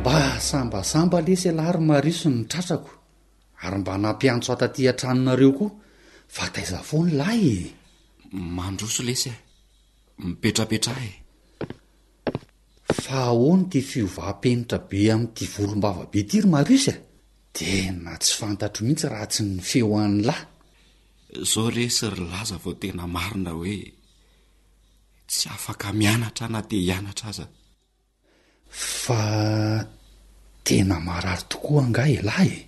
mba 0.04 0.18
sambasamba 0.50 1.18
lesy 1.28 1.50
laha 1.58 1.72
ry 1.78 1.82
marioso 1.90 2.28
ny 2.36 2.40
tratrako 2.52 2.92
ary 3.64 3.78
mba 3.82 3.94
nampiantso 4.04 4.50
ataty 4.54 4.82
antranonareo 4.92 5.52
koa 5.58 5.72
fa 6.36 6.44
taiza 6.54 6.78
fony 6.90 7.10
lahy 7.20 7.42
i 7.64 7.64
e. 7.64 7.66
mandroso 8.58 9.02
lesy 9.10 9.30
a 9.34 9.36
mipetrapetra 10.24 10.94
ha 10.98 11.06
e 11.10 11.14
fa 13.02 13.20
aho 13.32 13.50
ny 13.58 13.66
ty 13.72 13.80
fiovaampenitra 13.92 14.78
be 14.90 15.00
am'ity 15.16 15.46
volom-bava 15.54 16.04
be 16.12 16.20
ti 16.30 16.38
ry 16.44 16.50
maris 16.54 16.86
a 16.94 16.96
de 17.56 17.72
na 18.04 18.14
tsy 18.22 18.34
fantatro 18.40 18.82
mihitsy 18.86 19.08
raha 19.12 19.28
tsy 19.32 19.42
ny 19.50 19.58
feo 19.70 19.92
an' 20.04 20.18
lahy 20.28 20.44
zao 21.52 21.68
re 21.76 21.86
sy 21.98 22.06
ry 22.14 22.24
laza 22.32 22.58
vao 22.64 22.74
tena 22.82 23.06
marina 23.16 23.52
hoe 23.60 23.78
tsy 25.30 25.46
afaka 25.56 25.88
mianatra 26.00 26.46
na 26.52 26.60
te 26.70 26.76
hianatra 26.86 27.28
aza 27.34 27.46
fa 29.02 29.22
tena 30.68 30.98
marary 31.08 31.44
tokoa 31.52 31.84
ngah 31.90 32.10
elahy 32.20 32.50
e 32.60 32.62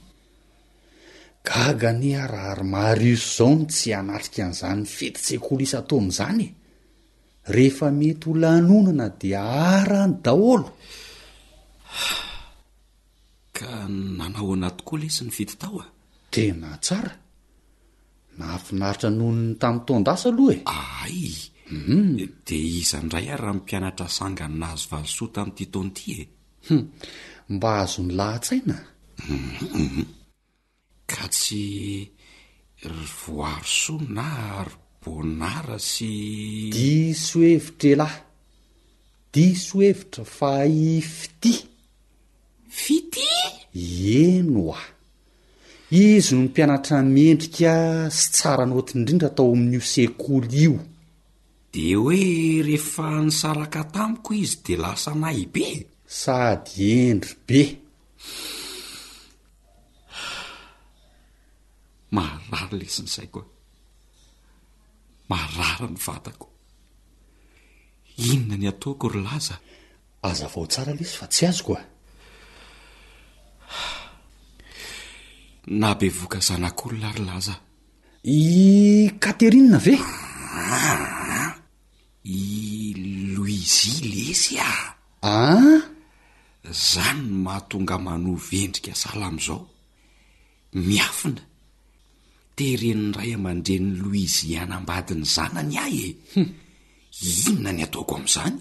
gaga 1.47 1.91
ny 2.01 2.09
araary 2.23 2.65
marisy 2.73 3.25
zao 3.35 3.51
no 3.57 3.65
tsy 3.73 3.89
anatrika 3.99 4.41
an'izany 4.45 4.81
fitytse 4.95 5.33
kolisa 5.45 5.77
ataomizanye 5.83 6.47
rehefa 7.55 7.87
mety 7.99 8.25
olanonana 8.31 9.07
dia 9.21 9.41
arany 9.73 10.13
daholo 10.25 10.67
ka 13.57 13.69
nanao 14.17 14.53
anaty 14.55 14.81
koa 14.87 14.95
ile 14.99 15.07
sy 15.15 15.23
ny 15.27 15.31
fity 15.37 15.55
tao 15.61 15.77
a 15.85 15.87
tena 16.33 16.69
tsara 16.85 17.11
naafinaritra 18.37 19.09
nonony 19.09 19.43
tamin'ny 19.61 19.85
tondasa 19.87 20.27
aloha 20.31 20.53
e 20.55 20.59
ay 21.05 21.19
mm-hmm. 21.73 22.05
eh, 22.23 22.31
de 22.47 22.57
iza 22.79 22.97
ndray 23.05 23.25
ah 23.33 23.39
raha 23.41 23.55
mipianatra 23.57 24.07
sangany 24.17 24.55
nahazo 24.59 24.85
valosoa 24.91 25.29
tamin'ity 25.35 25.65
tonti 25.73 26.05
em 26.19 26.27
hmm. 26.67 26.85
mba 27.55 27.69
azo 27.83 27.99
ny 28.07 28.11
lahatsaina 28.19 28.75
mm-hmm. 29.29 30.05
ka 31.11 31.23
tsy 31.33 31.63
ryvoaro 32.95 33.69
soanaro 33.83 34.75
bonara 35.03 35.77
sy 35.83 36.69
disoevitra 36.75 37.87
elahy 37.93 38.19
disoevitra 39.35 40.23
fa 40.37 40.51
i 40.69 40.89
fity 41.15 41.53
fiti 42.81 43.27
eno 44.27 44.63
a 44.79 44.81
izy 46.03 46.29
no 46.35 46.41
mmpianatra 46.45 46.97
miendrika 47.15 47.73
sy 48.17 48.25
tsara 48.35 48.63
naotiny 48.67 48.99
indrindra 48.99 49.29
atao 49.31 49.51
amin'n'io 49.53 49.83
sekoly 49.93 50.49
io 50.65 50.75
de 51.73 51.83
hoe 51.99 52.21
rehefa 52.67 53.07
ny 53.25 53.31
saraka 53.39 53.81
tamiko 53.93 54.31
izy 54.43 54.55
de 54.65 54.73
lasa 54.83 55.11
nay 55.21 55.39
be 55.53 55.65
sady 56.21 56.85
endry 57.09 57.33
be 57.47 57.61
marary 62.15 62.75
lazy 62.81 63.01
n'izay 63.03 63.29
koa 63.33 63.43
marara 65.29 65.87
ny 65.89 65.97
fatako 66.05 66.47
inona 68.17 68.55
ny 68.61 68.67
ataoko 68.71 69.05
ry 69.13 69.21
laza 69.27 69.55
aza 70.29 70.47
vao 70.53 70.65
tsara 70.71 70.91
lesy 70.97 71.15
fa 71.19 71.27
tsy 71.31 71.45
azy 71.49 71.61
ko 71.65 71.71
a 71.79 71.83
e. 71.83 71.89
na 75.79 75.89
be 75.99 76.07
voka 76.19 76.39
zanakoryna 76.47 77.09
ry 77.15 77.21
laza 77.29 77.55
i 78.37 79.11
katerinina 79.23 79.77
ve 79.85 79.95
i 82.23 82.39
louisi 83.33 83.91
lesy 84.11 84.55
a 84.69 84.71
aa 85.31 85.77
zany 86.91 87.23
mahatonga 87.45 87.95
manovendrika 88.07 88.93
sala 89.01 89.25
am'izao 89.29 89.59
miafina 90.85 91.41
tereny 92.57 93.05
ray 93.17 93.31
amandre 93.35 93.77
ny 93.81 93.89
loizy 94.01 94.47
anambadi 94.61 95.13
ny 95.17 95.25
zanany 95.33 95.75
ahy 95.85 95.97
e 96.09 96.11
hmm. 96.33 96.49
inona 97.47 97.71
ny 97.75 97.81
ataoko 97.85 98.13
am'izany 98.19 98.57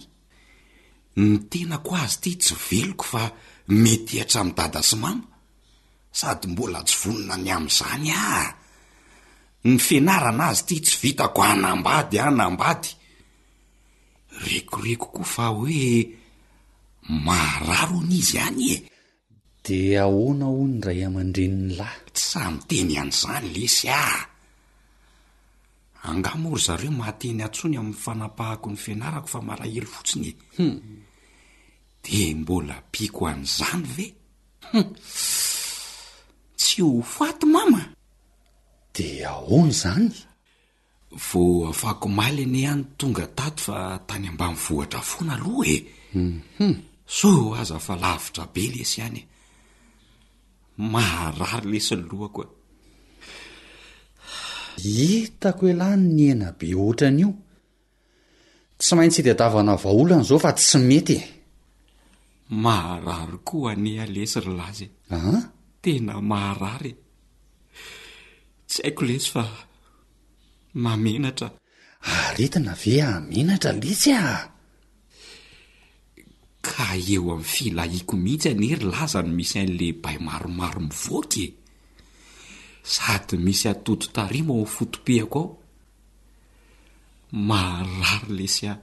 ny 1.20 1.28
tenako 1.50 1.92
azy 2.05 2.16
ty 2.22 2.31
tsy 2.42 2.55
veloko 2.68 3.05
fa 3.12 3.22
mety 3.83 4.14
hatramdadasymama 4.22 5.24
sady 6.18 6.46
mbola 6.52 6.81
tsy 6.87 6.96
vonona 7.00 7.37
ny 7.44 7.48
am'izany 7.57 8.09
a 8.16 8.26
ny 9.68 9.76
finarana 9.87 10.44
azy 10.52 10.62
ty 10.68 10.76
tsy 10.85 10.94
vitako 11.02 11.40
anambady 11.52 12.16
a 12.24 12.28
nambady 12.40 12.88
rekoreko 14.46 15.07
koa 15.16 15.28
fa 15.35 15.44
hoe 15.57 15.85
mararo 17.26 17.98
n' 18.09 18.16
izy 18.20 18.37
any 18.48 18.64
e 18.74 18.76
de 19.64 19.96
ahoana 20.05 20.44
ho 20.55 20.66
ny 20.66 20.81
ray 20.87 21.01
aman-dreniny 21.07 21.77
lahy 21.79 22.01
tsy 22.14 22.25
samy 22.31 22.59
teny 22.68 22.90
ian'izany 22.98 23.48
lesy 23.55 23.87
ah 24.05 24.20
angamory 26.11 26.62
zareo 26.66 26.92
mahateny 26.98 27.42
antsony 27.46 27.77
amin'ny 27.81 28.01
fanapahako 28.05 28.66
ny 28.70 28.79
fianarako 28.85 29.29
fa 29.33 29.40
malahelo 29.48 29.88
fotsiny 29.94 30.31
e 30.64 30.66
de 32.05 32.18
mbola 32.40 32.77
piko 32.92 33.22
an'izany 33.31 33.85
ve 33.96 34.07
h 34.68 34.75
tsy 36.61 36.77
ho 36.83 36.90
foaty 37.14 37.46
mama 37.55 37.83
de 38.94 39.07
ahona 39.33 39.70
izany 39.75 40.09
vo 41.27 41.42
afako 41.72 42.07
mailena 42.18 42.61
hany 42.68 42.85
tonga 42.98 43.27
tato 43.38 43.61
fa 43.66 43.77
tany 44.09 44.27
amban 44.31 44.55
vohatra 44.64 45.01
foana 45.11 45.33
aloha 45.38 45.66
e 45.75 45.77
so 47.18 47.31
aza 47.61 47.77
fa 47.87 47.94
lavitra 48.05 48.44
be 48.55 48.62
lesyay 48.77 49.22
maharary 50.80 51.68
lesyny 51.72 52.02
loako 52.11 52.40
a 52.44 52.46
e. 52.48 52.52
hitako 54.96 55.61
hoelahy 55.66 55.96
n 56.00 56.02
ny 56.16 56.26
ena 56.32 56.48
be 56.58 56.66
otrana 56.87 57.18
io 57.22 57.30
tsy 58.78 58.92
maintsy 58.96 59.20
ideatavana 59.22 59.74
vaolana 59.82 60.22
zao 60.28 60.38
fa 60.44 60.50
tsy 60.56 60.76
metye 60.88 61.20
maharary 62.64 63.38
koa 63.48 63.68
aneha 63.72 64.04
lesy 64.14 64.37
ry 64.44 64.52
lazy 64.61 64.87
a 65.18 65.20
tena 65.82 66.14
mahararye 66.30 66.92
tsy 68.68 68.78
haiko 68.85 69.02
lesy 69.08 69.28
fa 69.35 69.42
mamenatra 70.85 71.48
aryetina 72.26 72.72
ave 72.74 72.94
amenatra 73.11 73.70
lesy 73.82 74.11
a 74.20 74.24
ka 76.64 76.87
eo 77.14 77.22
amin'ny 77.35 77.51
filahiako 77.55 78.14
mihitsy 78.25 78.48
anyery 78.53 78.87
lazany 78.94 79.31
misy 79.38 79.57
ain'le 79.62 79.87
bai 80.03 80.16
maromaro 80.27 80.81
mivoaky 80.88 81.44
e. 81.46 81.48
sady 82.94 83.35
misy 83.46 83.66
atodo 83.72 84.07
tarima 84.14 84.53
o 84.62 84.64
fotopiako 84.75 85.42
ao 85.48 85.57
marary 87.48 88.33
lesyah 88.38 88.77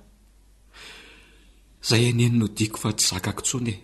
zay 1.88 2.04
enenina 2.10 2.44
o 2.46 2.48
diako 2.58 2.78
fa 2.84 2.90
tsy 2.98 3.04
zakako 3.12 3.42
tsony 3.48 3.74
e 3.76 3.80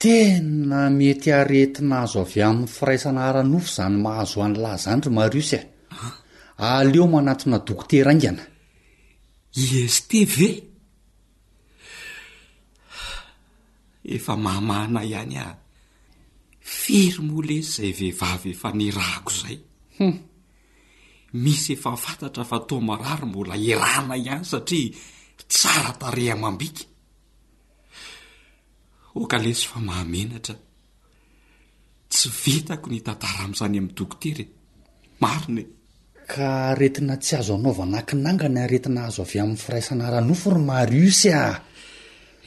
tena 0.00 0.80
mety 0.98 1.28
aretina 1.40 1.96
azo 2.04 2.18
avy 2.24 2.38
amin'ny 2.48 2.72
firaisanaharanofo 2.74 3.68
izany 3.70 3.94
mahazo 4.04 4.38
an' 4.46 4.60
lahzany 4.64 5.00
ry 5.06 5.12
mariosy 5.18 5.56
e. 5.58 5.60
a 5.64 5.68
ah. 6.02 6.12
aleo 6.80 7.04
manatona 7.12 7.58
dokoteraingana 7.68 8.44
ies 9.62 9.96
te 10.08 10.20
ve 10.36 10.48
efa 14.04 14.36
mahamaana 14.36 15.04
ihany 15.04 15.36
a 15.38 15.56
firy 16.60 17.20
molesy 17.24 17.70
zay 17.74 17.92
vehivavy 17.98 18.50
efa 18.56 18.68
nyrahko 18.74 19.30
izay 19.34 19.56
hum 19.98 20.14
misy 21.42 21.72
efa 21.76 21.90
fantatra 21.96 22.44
fa 22.48 22.58
tomarary 22.68 23.26
mbola 23.30 23.54
irana 23.56 24.14
ihany 24.16 24.44
satria 24.50 24.92
tsara 25.50 25.92
tareha 26.00 26.36
mambika 26.42 26.84
oka 29.20 29.36
lesy 29.44 29.64
fa 29.70 29.78
mahamenatra 29.88 30.56
tsy 32.12 32.28
vitako 32.42 32.86
ny 32.92 33.00
tantara 33.06 33.40
amin'izany 33.44 33.78
amin'ny 33.78 33.96
dokoterye 33.96 34.44
marine 35.22 35.62
ka 36.32 36.46
aretina 36.72 37.14
tsy 37.22 37.34
azo 37.38 37.52
anaova 37.60 37.84
nakinangany 37.92 38.58
aretina 38.64 39.00
azo 39.08 39.22
avy 39.26 39.36
amin'ny 39.44 39.60
firaisana 39.64 40.04
ranofo 40.14 40.48
ry 40.56 40.62
mariusy 40.70 41.26
e 41.28 41.32
a 41.34 41.44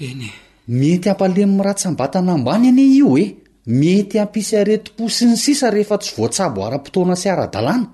eny 0.07 0.23
e 0.27 0.31
mety 0.69 1.09
ampalem 1.11 1.55
niratsambatana 1.57 2.33
ambany 2.33 2.67
anie 2.67 2.85
io 2.97 3.17
e 3.17 3.25
mety 3.65 4.17
ampisy 4.19 4.55
are 4.55 4.77
tom-po 4.79 5.09
sy 5.11 5.25
ny 5.27 5.35
sisa 5.37 5.67
rehefa 5.69 5.97
tsy 5.99 6.15
voatsabo 6.15 6.63
ara-potoana 6.65 7.15
sy 7.15 7.27
ara-dalàna 7.29 7.91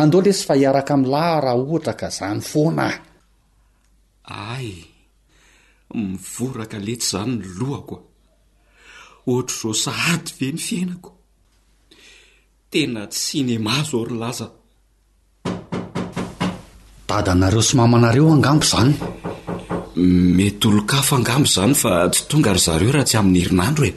andeo 0.00 0.20
le 0.20 0.32
sy 0.32 0.44
fa 0.48 0.54
hiaraka 0.56 0.94
amin'lahy 0.94 1.40
raha 1.44 1.54
ohatra 1.62 1.94
ka 2.00 2.06
izany 2.12 2.40
foana 2.50 2.84
ahy 2.88 2.98
ay 4.50 4.68
mivoraka 5.94 6.78
letsy 6.86 7.06
izany 7.14 7.32
ny 7.38 7.46
lohakoa 7.58 8.00
ohatra 9.30 9.56
izo 9.56 9.70
sahady 9.84 10.30
fe 10.36 10.46
ny 10.52 10.58
fiainako 10.66 11.10
tena 12.70 13.02
tsinema 13.14 13.74
zo 13.90 14.00
ry 14.08 14.14
laza 14.22 14.46
dadanareo 17.08 17.62
sy 17.64 17.74
mamanareo 17.78 18.28
angampo 18.34 18.66
izany 18.66 18.94
mety 19.98 20.68
olo 20.68 20.82
kafo 20.86 21.16
angambo 21.16 21.48
zany 21.54 21.74
fa 21.82 21.90
tsy 22.12 22.22
tonga 22.30 22.52
ry 22.54 22.60
zareo 22.66 22.90
raha 22.94 23.06
tsy 23.08 23.16
amin'ny 23.18 23.40
herinandro 23.42 23.84
e 23.90 23.92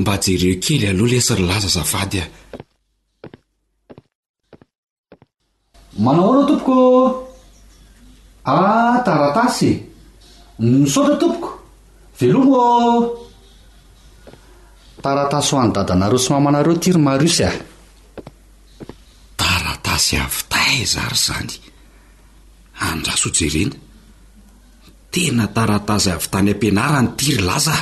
mba 0.00 0.14
jereo 0.24 0.56
kely 0.64 0.84
aloha 0.90 1.10
lesy 1.12 1.32
ry 1.38 1.44
laza 1.50 1.70
zafady 1.76 2.18
a 2.22 2.26
manao 6.04 6.28
arao 6.30 6.44
tompoko 6.50 6.74
a 8.54 8.54
ah, 8.54 8.94
taratasy 9.06 9.70
misotra 10.82 11.14
tompoko 11.22 11.48
velomoô 12.20 12.92
taratasy 15.02 15.50
ho 15.54 15.58
any 15.62 15.72
dadanareo 15.76 16.18
sy 16.22 16.28
mamanareo 16.32 16.74
ti 16.82 16.90
rymariosy 16.94 17.42
a 17.48 17.52
taratasy 19.40 20.14
avy 20.24 20.40
tay 20.52 20.76
zary 20.94 21.18
zany 21.26 21.54
andrasojerena 22.90 23.76
tena 25.16 25.46
taratazy 25.56 26.10
avy 26.16 26.28
tany 26.32 26.50
ampianarany 26.52 27.08
ty 27.16 27.26
ry 27.36 27.42
laza 27.48 27.76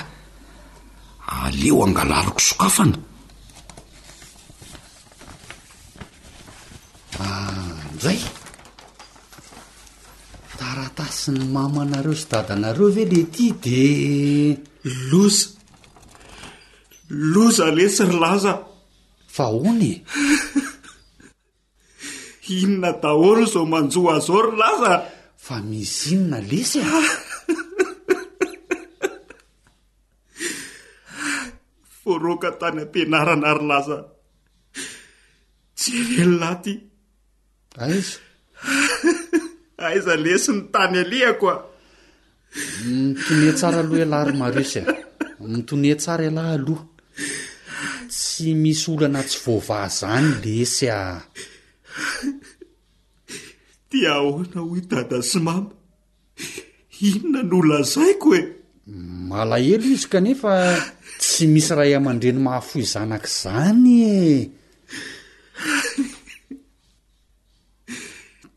aleo 1.43 1.79
angalariko 1.87 2.41
sokafana 2.49 2.97
izay 7.97 8.21
taratasy 10.61 11.27
ny 11.37 11.43
mamanareo 11.55 12.15
sydadanareo 12.21 12.89
ve 12.97 13.03
le 13.13 13.23
ty 13.35 13.47
de 13.65 13.83
loza 15.11 15.47
loza 17.35 17.67
lesy 17.77 18.03
ry 18.11 18.17
laza 18.25 18.53
fa 19.35 19.45
hahony 19.51 19.93
inona 22.61 22.91
daholny 23.03 23.45
zo 23.53 23.61
manjoa 23.73 24.15
zao 24.27 24.41
ry 24.47 24.53
laza 24.63 24.95
fa 25.45 25.61
mizinona 25.61 26.39
lesy 26.51 26.81
a 26.81 26.83
foroka 32.03 32.51
tany 32.61 32.81
ampinarana 32.85 33.51
rylaza 33.59 33.99
jerenolah 35.83 36.55
ty 36.65 36.73
aiza 37.85 38.17
aiza 39.87 40.15
lesy 40.25 40.51
ny 40.57 40.63
tany 40.75 40.97
alihako 41.05 41.47
a 41.55 41.57
nitonia 43.03 43.53
tsara 43.59 43.79
aloha 43.85 44.05
lahy 44.13 44.25
ry 44.31 44.35
marisy 44.41 44.81
a 45.43 45.45
mitonea 45.53 45.97
tsara 46.03 46.25
alahy 46.31 46.53
aloha 46.57 46.85
tsy 48.15 48.47
misy 48.63 48.85
olo 48.93 49.05
ana 49.09 49.21
tsy 49.29 49.39
voavaha 49.45 49.89
zany 49.99 50.29
lesy 50.43 50.87
a 51.01 51.03
yhoana 54.03 54.61
hoy 54.69 54.81
dada 54.91 55.19
sy 55.31 55.39
mama 55.47 55.73
inona 57.09 57.41
noolazaiko 57.51 58.29
e 58.39 58.41
malahelo 59.31 59.87
izy 59.95 60.07
kanefa 60.13 60.51
tsy 61.21 61.45
misy 61.53 61.71
ray 61.79 61.93
aman-dreny 61.99 62.41
mahafo 62.47 62.75
izanaka 62.85 63.29
izany 63.35 63.91
e 64.19 64.19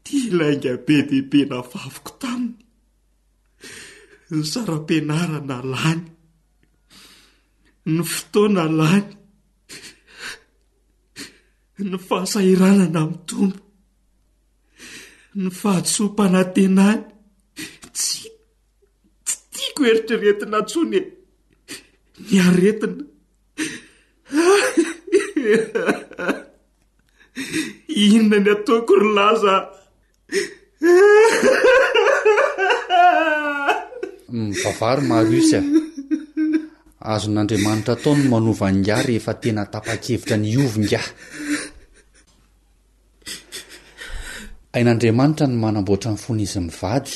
tiilainga 0.04 0.72
be 0.86 0.96
bebe 1.10 1.40
nafaviko 1.52 2.12
taminy 2.22 2.58
ny 4.38 4.42
saram-pianarana 4.52 5.58
lany 5.74 6.04
ny 7.96 8.00
fotoana 8.14 8.64
lany 8.80 9.10
ny 11.90 11.96
fahasahiranana 12.08 13.00
amin'ny 13.06 13.24
tompo 13.30 13.60
ny 15.38 15.54
fahatsompanantenany 15.54 17.02
tsy 17.96 18.22
tsy 19.26 19.36
tiako 19.54 19.82
heritraretina 19.88 20.58
ntsony 20.66 20.98
e 20.98 21.02
niaretina 22.30 23.02
inona 28.04 28.38
ny 28.44 28.50
ataoko 28.56 28.94
ry 29.02 29.10
laza 29.18 29.56
mipavary 34.34 35.02
mm, 35.04 35.10
marusy 35.12 35.58
a 35.58 35.62
azon'andriamanitra 37.16 37.94
atao 37.96 38.14
no 38.18 38.24
manovanga 38.34 38.96
rehefa 39.06 39.34
tena 39.44 39.64
tapa-kevitra 39.74 40.36
ny 40.42 40.50
ovonga 40.66 41.02
hain'andriamanitra 44.78 45.50
ny 45.50 45.58
manam-boatra 45.58 46.14
ny 46.14 46.18
fona 46.22 46.42
izy 46.46 46.60
mivady 46.62 47.14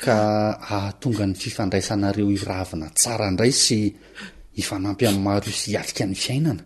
ka 0.00 0.16
ahatonga 0.58 1.24
ny 1.28 1.34
fifandraisanareo 1.40 2.30
iravina 2.32 2.88
tsara 2.96 3.28
indray 3.30 3.52
sy 3.64 3.78
hifanampy 4.56 5.04
amin'ny 5.08 5.24
maro 5.26 5.48
o 5.52 5.56
sy 5.60 5.66
hiatika 5.76 6.04
ny 6.08 6.16
fiainana 6.24 6.64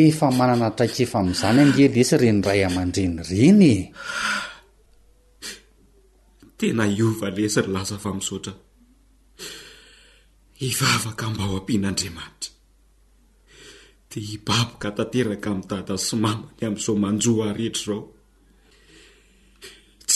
efa 0.00 0.26
manana 0.38 0.68
traika 0.76 1.00
efa 1.04 1.18
min'izany 1.24 1.58
ange 1.64 1.84
lesy 1.94 2.16
re 2.22 2.28
ny 2.32 2.40
ray 2.48 2.60
aman-dreny 2.68 3.16
ireny 3.20 3.74
e 3.74 3.76
tena 6.58 6.84
iova 6.98 7.28
lesy 7.36 7.58
ry 7.64 7.70
lasa 7.76 7.94
fa 8.02 8.10
misaotra 8.16 8.52
hivavaka 10.60 11.24
mbaho 11.32 11.54
am-pian'andriamanitra 11.60 12.50
dia 14.10 14.22
hibaboka 14.30 14.88
tanteraka 14.96 15.48
amin'ny 15.52 15.66
dada 15.70 15.94
somamany 16.08 16.62
amin'izao 16.66 16.94
manjoha 17.04 17.48
rehetraizao 17.58 18.00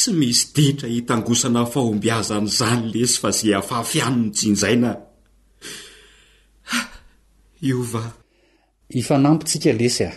tsy 0.03 0.13
misy 0.21 0.43
deitra 0.55 0.89
hitangosana 0.91 1.63
fahombiaza 1.73 2.37
ny 2.43 2.49
izany 2.51 2.85
lesy 2.93 3.17
fa 3.21 3.31
za 3.39 3.59
afafiano 3.59 4.17
no 4.23 4.33
jinzaina 4.37 4.91
iova 7.69 8.05
ifa 8.99 9.15
nampytsika 9.25 9.73
lesy 9.81 10.03
ao 10.07 10.17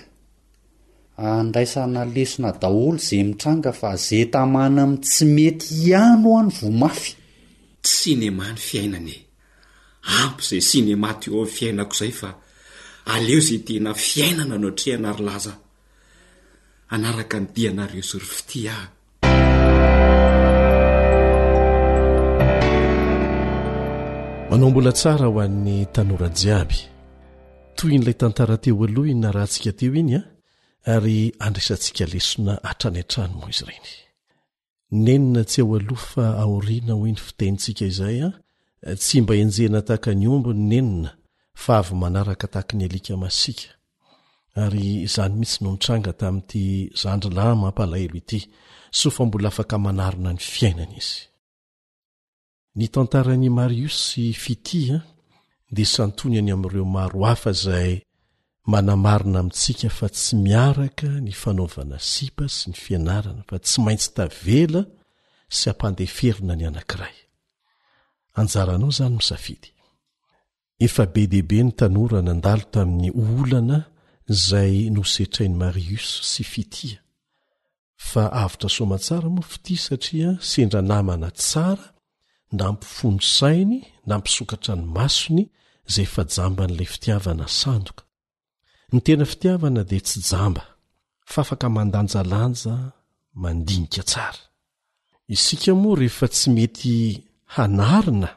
andaisana 1.41 2.01
lesona 2.15 2.49
daholo 2.61 2.97
zay 3.05 3.23
mitranga 3.29 3.71
fa 3.79 3.89
za 4.05 4.21
tamana 4.33 4.81
ami' 4.85 4.97
tsy 5.05 5.23
mety 5.35 5.67
ihany 5.81 6.21
hoany 6.23 6.49
vomafy 6.59 7.11
sinema 7.97 8.43
ny 8.53 8.59
fiainana 8.67 9.09
e 9.17 9.19
ampy 10.17 10.41
izay 10.43 10.61
sinema 10.69 11.09
tio 11.21 11.33
an'ny 11.41 11.51
fiainako 11.55 11.95
izay 11.95 12.13
fa 12.19 12.29
aleo 13.13 13.39
zay 13.47 13.59
tena 13.67 13.91
fiainana 14.05 14.55
no 14.61 14.67
atria 14.71 14.97
na 15.01 15.09
ry 15.17 15.25
laza 15.27 15.53
anaraka 16.93 17.37
nydiana 17.41 17.83
reso 17.93 18.17
ry 18.21 18.25
fiti 18.35 18.61
ah 18.77 18.85
manao 24.55 24.71
mbola 24.71 24.91
tsara 24.99 25.25
ho 25.31 25.37
an'ny 25.45 25.77
tanorajiaby 25.95 26.77
toy 27.77 27.93
n'ilay 27.99 28.15
tantara 28.21 28.55
teo 28.63 28.83
aloha 28.85 29.09
in 29.13 29.19
na 29.23 29.29
raha 29.35 29.47
ntsika 29.49 29.71
teo 29.79 29.93
iny 30.01 30.11
a 30.15 30.15
ah? 30.21 30.27
ary 30.95 31.17
andresantsika 31.45 32.03
lesona 32.11 32.53
atrany 32.69 32.99
a-tranomoa 33.03 33.49
izy 33.53 33.63
reny 33.71 33.89
nenina 35.03 35.41
tsy 35.49 35.59
ao 35.63 35.73
alo 35.79 35.95
fa 36.11 36.25
aorina 36.43 36.93
ho 36.99 37.03
iny 37.11 37.19
fitantsika 37.27 37.83
izay 37.91 38.17
a 38.23 38.29
ah? 38.29 38.35
tsy 39.01 39.15
mba 39.23 39.33
enjena 39.43 39.79
tahaka 39.87 40.11
ny 40.19 40.25
ombony 40.35 40.61
nenina 40.71 41.11
fa 41.63 41.73
avy 41.81 41.93
manaraka 42.01 42.45
tahak 42.53 42.69
ny 42.77 42.83
alika 42.87 43.13
masika 43.23 43.67
ary 44.63 44.87
zany 45.13 45.33
mihitsy 45.39 45.57
nontranga 45.65 46.11
tami'ity 46.19 46.63
zandrylahy 47.01 47.53
mampalailo 47.63 48.15
ity 48.21 48.39
so 48.99 49.07
fa 49.15 49.21
bola 49.31 49.47
afaka 49.53 49.75
manarona 49.85 50.31
ny 50.35 50.39
fiainana 50.53 50.95
izy 51.01 51.21
ny 52.75 52.89
tantarany 52.91 53.47
marios 53.49 54.17
y 54.19 54.33
fitia 54.33 55.05
de 55.75 55.85
santony 55.85 56.37
any 56.39 56.51
amn'ireo 56.51 56.85
maro 56.97 57.19
hafa 57.29 57.51
zay 57.63 57.91
manamarina 58.71 59.39
amintsika 59.39 59.89
fa 59.99 60.07
tsy 60.09 60.35
miaraka 60.45 61.07
ny 61.25 61.31
fanaovana 61.41 61.97
sipa 62.11 62.45
sy 62.55 62.65
ny 62.69 62.75
fianarana 62.83 63.41
fa 63.49 63.57
tsy 63.65 63.77
maintsy 63.85 64.09
tavela 64.17 64.81
sy 65.57 65.65
ampandeferina 65.71 66.53
ny 66.55 66.63
anankirayajaranao 66.69 68.91
zanymisaibe 68.99 71.23
deibe 71.31 71.59
tnadtamin'ny 71.79 73.09
olna 73.23 73.79
zay 74.47 74.75
nosetrainy 74.95 75.55
marios 75.63 76.07
sy 76.31 76.41
fitia 76.51 76.99
fa 78.09 78.23
avtra 78.43 78.69
somatsara 78.77 79.27
moa 79.35 79.47
fiti 79.51 79.73
satria 79.85 80.29
sendranamana 80.51 81.29
tsara 81.39 81.85
na 82.51 82.71
mpifonosainy 82.71 83.81
na 84.07 84.13
mpisokatra 84.17 84.73
ny 84.79 84.85
masony 84.95 85.43
zay 85.91 86.05
efa 86.07 86.23
jamba 86.35 86.63
n'lay 86.67 86.89
fitiavana 86.93 87.45
sandoka 87.59 88.03
ny 88.93 88.99
tena 89.05 89.25
fitiavana 89.31 89.81
de 89.91 89.97
tsy 90.07 90.19
jamba 90.29 90.63
fa 91.31 91.39
afaka 91.45 91.67
mandanjalanja 91.75 92.75
mandinika 93.41 94.03
tsara 94.09 94.41
isika 95.35 95.71
moa 95.81 95.97
rehefa 95.99 96.27
tsy 96.33 96.47
mety 96.55 96.95
hanarina 97.53 98.29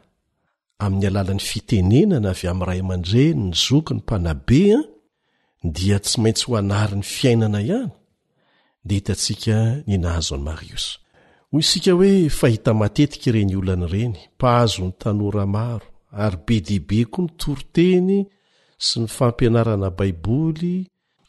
amin'ny 0.85 1.07
alalan'ny 1.11 1.43
fitenenana 1.51 2.29
avy 2.33 2.45
ami'nyray 2.51 2.81
aman-dreny 2.83 3.39
ny 3.47 3.53
zoky 3.65 3.93
ny 3.95 4.01
mpanabe 4.03 4.63
a 4.79 4.81
dia 5.77 5.97
tsy 6.05 6.17
maintsy 6.23 6.45
ho 6.49 6.53
anari 6.61 6.95
ny 6.99 7.05
fiainana 7.15 7.59
ihany 7.69 7.93
de 8.87 8.93
hitantsika 8.97 9.57
ni 9.89 9.97
nahazo 10.03 10.35
any 10.37 10.45
marios 10.49 10.85
isika 11.53 11.95
oe 11.95 12.29
fahita 12.29 12.73
matetika 12.75 13.31
reny 13.33 13.55
olan' 13.61 13.87
reny 13.93 14.17
pahazo 14.39 14.81
n'ny 14.83 14.93
tanora 15.01 15.45
maro 15.47 15.85
ary 16.23 16.37
be 16.47 16.57
debe 16.69 16.99
koa 17.13 17.25
nytorteny 17.25 18.17
sy 18.87 18.97
ny 19.01 19.07
fampianarana 19.17 19.89
baiboly 19.99 20.75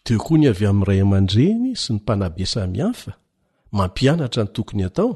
de 0.05 0.13
koa 0.23 0.37
ny 0.41 0.45
avy 0.51 0.65
amin'nray 0.71 1.01
amandreny 1.05 1.69
sy 1.81 1.89
ny 1.95 1.99
mpanabesaaampiantra 2.03 4.41
n 4.43 4.47
toyatoe 4.51 5.15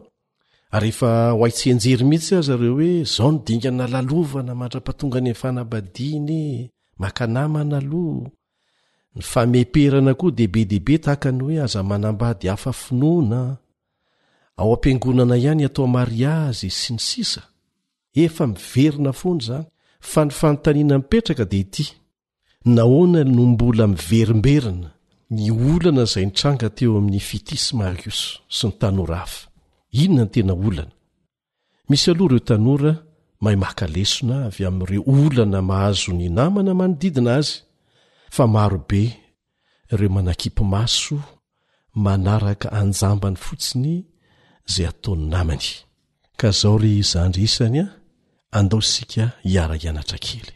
tsejey 1.57 1.97
mihitsy 2.09 2.33
areo 2.53 2.81
e 2.81 2.93
zaondngna 3.13 3.85
lana 3.93 4.53
maa-patonganynabaa 4.59 5.83
eena 5.99 7.81
oa 10.23 10.31
de 10.37 10.45
be 10.53 10.61
debe 10.71 10.95
ty 10.97 11.29
oeazaba 11.45 11.95
ao 14.59 14.69
ampiangonana 14.73 15.35
ihany 15.41 15.63
atao 15.67 15.85
aaria 15.97 16.33
azy 16.49 16.69
sy 16.81 16.89
ny 16.95 17.01
sisa 17.09 17.43
efa 18.25 18.43
miverina 18.53 19.11
foany 19.19 19.41
zany 19.47 19.65
fa 20.11 20.21
ny 20.27 20.31
fanotaniana 20.39 20.95
mipetraka 20.99 21.45
dia 21.51 21.61
ity 21.65 21.85
nahoana 22.75 23.21
no 23.35 23.43
mbola 23.53 23.83
miverimberina 23.93 24.89
ny 25.33 25.41
olana 25.73 26.01
izay 26.07 26.25
ntranga 26.29 26.67
teo 26.77 26.91
amin'ny 26.99 27.21
fitisy 27.29 27.71
marios 27.81 28.19
sy 28.57 28.65
ny 28.69 28.73
tanora 28.81 29.17
hafa 29.21 29.45
inona 30.03 30.23
ny 30.25 30.31
tena 30.33 30.53
olana 30.67 30.93
misy 31.89 32.07
aloha 32.11 32.27
ireo 32.29 32.41
tanora 32.49 32.91
mahay 33.41 33.57
makalesona 33.65 34.35
avy 34.47 34.61
amin'n'ireo 34.69 35.01
olana 35.23 35.59
mahazo 35.69 36.11
ny 36.19 36.25
namana 36.37 36.71
manodidina 36.79 37.31
azy 37.39 37.51
fa 38.35 38.43
marobe 38.55 39.03
ireo 39.93 40.09
manakipy 40.17 40.63
maso 40.73 41.15
manaraka 42.05 42.67
anjambany 42.81 43.37
fotsiny 43.45 43.95
zay 44.67 44.85
ataony 44.87 45.23
namany 45.33 45.67
ka 46.39 46.49
zao 46.51 46.77
ry 46.77 46.93
zandry 47.13 47.43
isany 47.43 47.79
a 47.83 47.87
andao 48.57 48.81
sika 48.81 49.25
hiara 49.43 49.75
hianatra 49.81 50.17
kely 50.25 50.51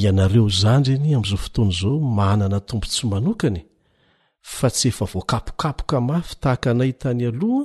ianareo 0.00 0.48
zandryny 0.62 1.10
am'izao 1.16 1.40
fotoany 1.44 1.72
izao 1.74 1.96
manana 2.18 2.58
tompo 2.68 2.86
tsy 2.90 3.04
manokany 3.12 3.60
fa 4.54 4.68
tsy 4.74 4.88
efa 4.92 5.04
voakapokapoka 5.12 5.96
mafy 6.08 6.34
tahaka 6.42 6.68
anay 6.72 6.92
tany 7.02 7.22
aloha 7.30 7.64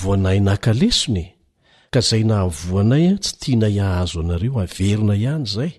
voanahy 0.00 0.40
nakalesony 0.48 1.24
ka 1.92 2.00
zay 2.08 2.22
nahavoanaya 2.30 3.12
tsy 3.24 3.32
tiana 3.40 3.68
hiahazo 3.74 4.18
anareo 4.24 4.56
averona 4.64 5.14
ihany 5.24 5.46
zay 5.54 5.72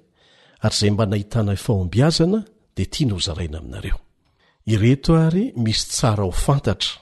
ary 0.65 0.75
izay 0.75 0.91
mba 0.93 1.03
nahitanay 1.11 1.57
fahombiazana 1.65 2.39
dea 2.75 2.87
tian 2.93 3.11
ho 3.13 3.19
zaraina 3.25 3.57
aminareoiret 3.59 5.05
ary 5.25 5.43
misy 5.63 5.83
tsara 5.91 6.23
ofantatra 6.33 6.93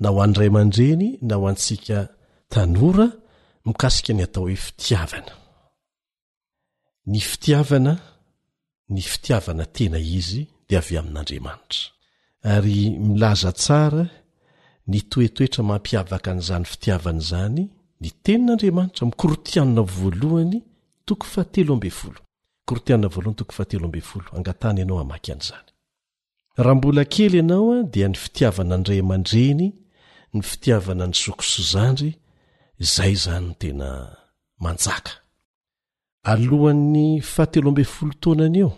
na 0.00 0.08
ho 0.10 0.20
andray 0.22 0.48
aman-dreny 0.50 1.18
na 1.22 1.36
ho 1.36 1.46
antsika 1.48 2.08
tanora 2.52 3.06
mikasika 3.66 4.12
ny 4.14 4.22
atao 4.24 4.42
hoe 4.44 4.56
fitiavana 4.56 5.32
ny 7.06 7.20
fitiavana 7.20 7.94
ny 8.88 9.00
fitiavana 9.00 9.64
tena 9.76 9.98
izy 9.98 10.42
de 10.68 10.76
avy 10.78 10.98
amin'andriamanitra 10.98 11.84
ary 12.42 12.90
milaza 12.90 13.52
tsara 13.60 14.04
ny 14.90 14.98
toetoetra 15.10 15.62
mampiavaka 15.70 16.30
n'izany 16.34 16.64
fitiavany 16.72 17.20
zany 17.28 17.64
ny 18.00 18.08
tenin'andriamanitra 18.24 19.02
mikortiaavy 19.06 19.74
toteey 21.06 21.66
aada 27.56 28.06
ny 28.08 28.14
fitiavana 28.24 28.74
nray 28.82 29.00
aman-dreny 29.00 29.72
ny 30.34 30.42
fitiavana 30.42 31.06
ny 31.08 31.14
sokoso 31.22 31.62
zandry 31.72 32.10
zay 32.94 33.14
zany 33.24 33.48
tena 33.60 33.90
manjaka 34.62 35.12
alohan'ny 36.32 37.06
fahatelo 37.34 37.68
ambe 37.70 37.84
folotaonana 37.94 38.58
eo 38.62 38.72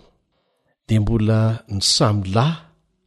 de 0.86 0.94
mbola 1.02 1.40
ny 1.76 1.80
samy 1.96 2.22
lahy 2.36 2.58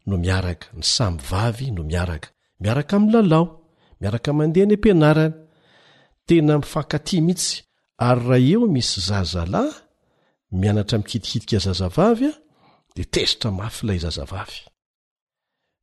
no 0.08 0.14
miaraka 0.26 0.68
ny 0.80 0.84
samy 0.96 1.18
vavy 1.30 1.68
no 1.76 1.82
miaraka 1.92 2.30
miaraka 2.64 2.92
ami'nlalao 2.98 3.46
miaraka 4.02 4.30
mandeha 4.38 4.64
any 4.66 4.74
am-pianarana 4.78 5.38
tena 6.28 6.54
mifankati 6.62 7.16
mihitsy 7.28 7.52
ary 8.08 8.22
raha 8.30 8.40
eo 8.54 8.62
misy 8.76 8.98
zazalahy 9.10 9.74
mianatra 10.62 10.96
mikitikitika 11.02 11.58
zazavavy 11.66 12.26
a 12.32 12.34
de 12.96 13.02
tesitra 13.14 13.50
mafylay 13.60 14.00
zazavavy 14.06 14.60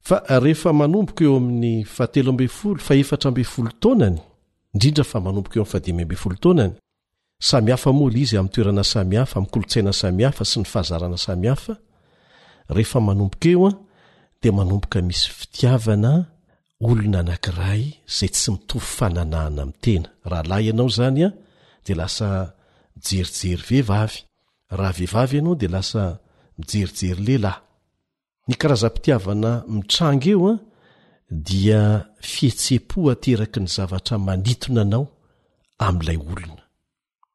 fa 0.09 0.21
rehefa 0.45 0.71
manomboka 0.81 1.21
eo 1.27 1.37
amin'ny 1.41 1.77
fahatelo 1.95 2.31
ambe 2.33 2.47
folo 2.59 2.79
faefatra 2.89 3.29
ambe 3.29 3.45
folo 3.53 3.71
taonany 3.83 4.19
indrindra 4.75 5.05
fa 5.11 5.19
manoboka 5.27 5.57
eo'fad 5.61 5.87
b 6.11 6.17
fonanysamihafl 6.23 7.91
iamtoenasahafkoosainasamhaf 8.33 10.49
sy 10.51 10.59
ny 10.63 10.67
fahazaana 10.73 11.19
samihaf 11.27 11.65
rehefa 12.77 12.99
manomboka 13.07 13.49
eoa 13.53 13.73
de 14.43 14.49
manomboka 14.59 14.99
misy 15.09 15.27
fitiavana 15.39 16.13
olona 16.89 17.19
anankiray 17.23 17.83
zay 18.17 18.29
tsy 18.33 18.51
mitofy 18.55 18.93
fananana 18.99 19.61
amtena 19.67 20.09
rahalah 20.31 20.61
ianao 20.67 20.89
zanya 20.99 21.29
de 21.87 21.93
lasa 22.01 22.29
jerijery 23.07 23.63
vehivavy 23.69 24.19
raha 24.77 24.93
vehivavy 24.97 25.37
anao 25.39 25.55
de 25.63 25.69
lasa 25.75 26.03
mijerijery 26.59 27.23
lehilahy 27.27 27.59
ny 28.49 28.55
karazampitiavana 28.61 29.51
mitrango 29.75 30.29
eo 30.35 30.47
a 30.49 30.53
ah, 30.55 30.61
dia 31.47 31.83
fihetse-po 32.31 32.99
ateraky 33.13 33.59
ny 33.65 33.69
zavatra 33.75 34.17
manintona 34.27 34.83
anao 34.87 35.05
amin'ilay 35.87 36.19
olona 36.33 36.63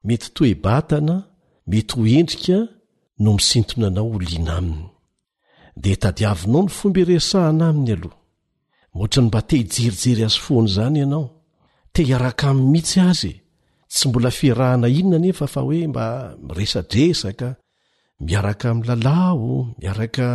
mety 0.08 0.28
toebatana 0.36 1.16
mety 1.72 1.92
ho 1.98 2.02
endrika 2.20 2.58
no 3.24 3.30
misintona 3.38 3.86
anao 3.92 4.08
holiana 4.14 4.52
aminy 4.60 4.86
de 5.82 5.92
tadiavinao 6.04 6.62
ny 6.66 6.72
fomba 6.78 7.02
resahana 7.12 7.66
aminy 7.72 7.92
aloha 7.96 8.18
mohatra 8.96 9.20
ny 9.22 9.28
mba 9.30 9.40
tehijerijery 9.50 10.22
azy 10.28 10.40
foany 10.46 10.68
izany 10.72 10.98
ianao 11.02 11.28
te 11.94 12.00
hiaraka 12.08 12.44
amin'ny 12.52 12.70
mihitsy 12.72 12.98
azy 13.12 13.32
e. 13.38 13.42
tsy 13.94 14.04
mbola 14.10 14.30
firahana 14.38 14.88
inona 15.00 15.18
nefa 15.24 15.46
fa 15.54 15.62
hoe 15.66 15.80
mba 15.92 16.06
miresadresaka 16.46 17.48
miaraka 18.26 18.68
mi'nylalao 18.76 19.42
miaraka 19.80 20.26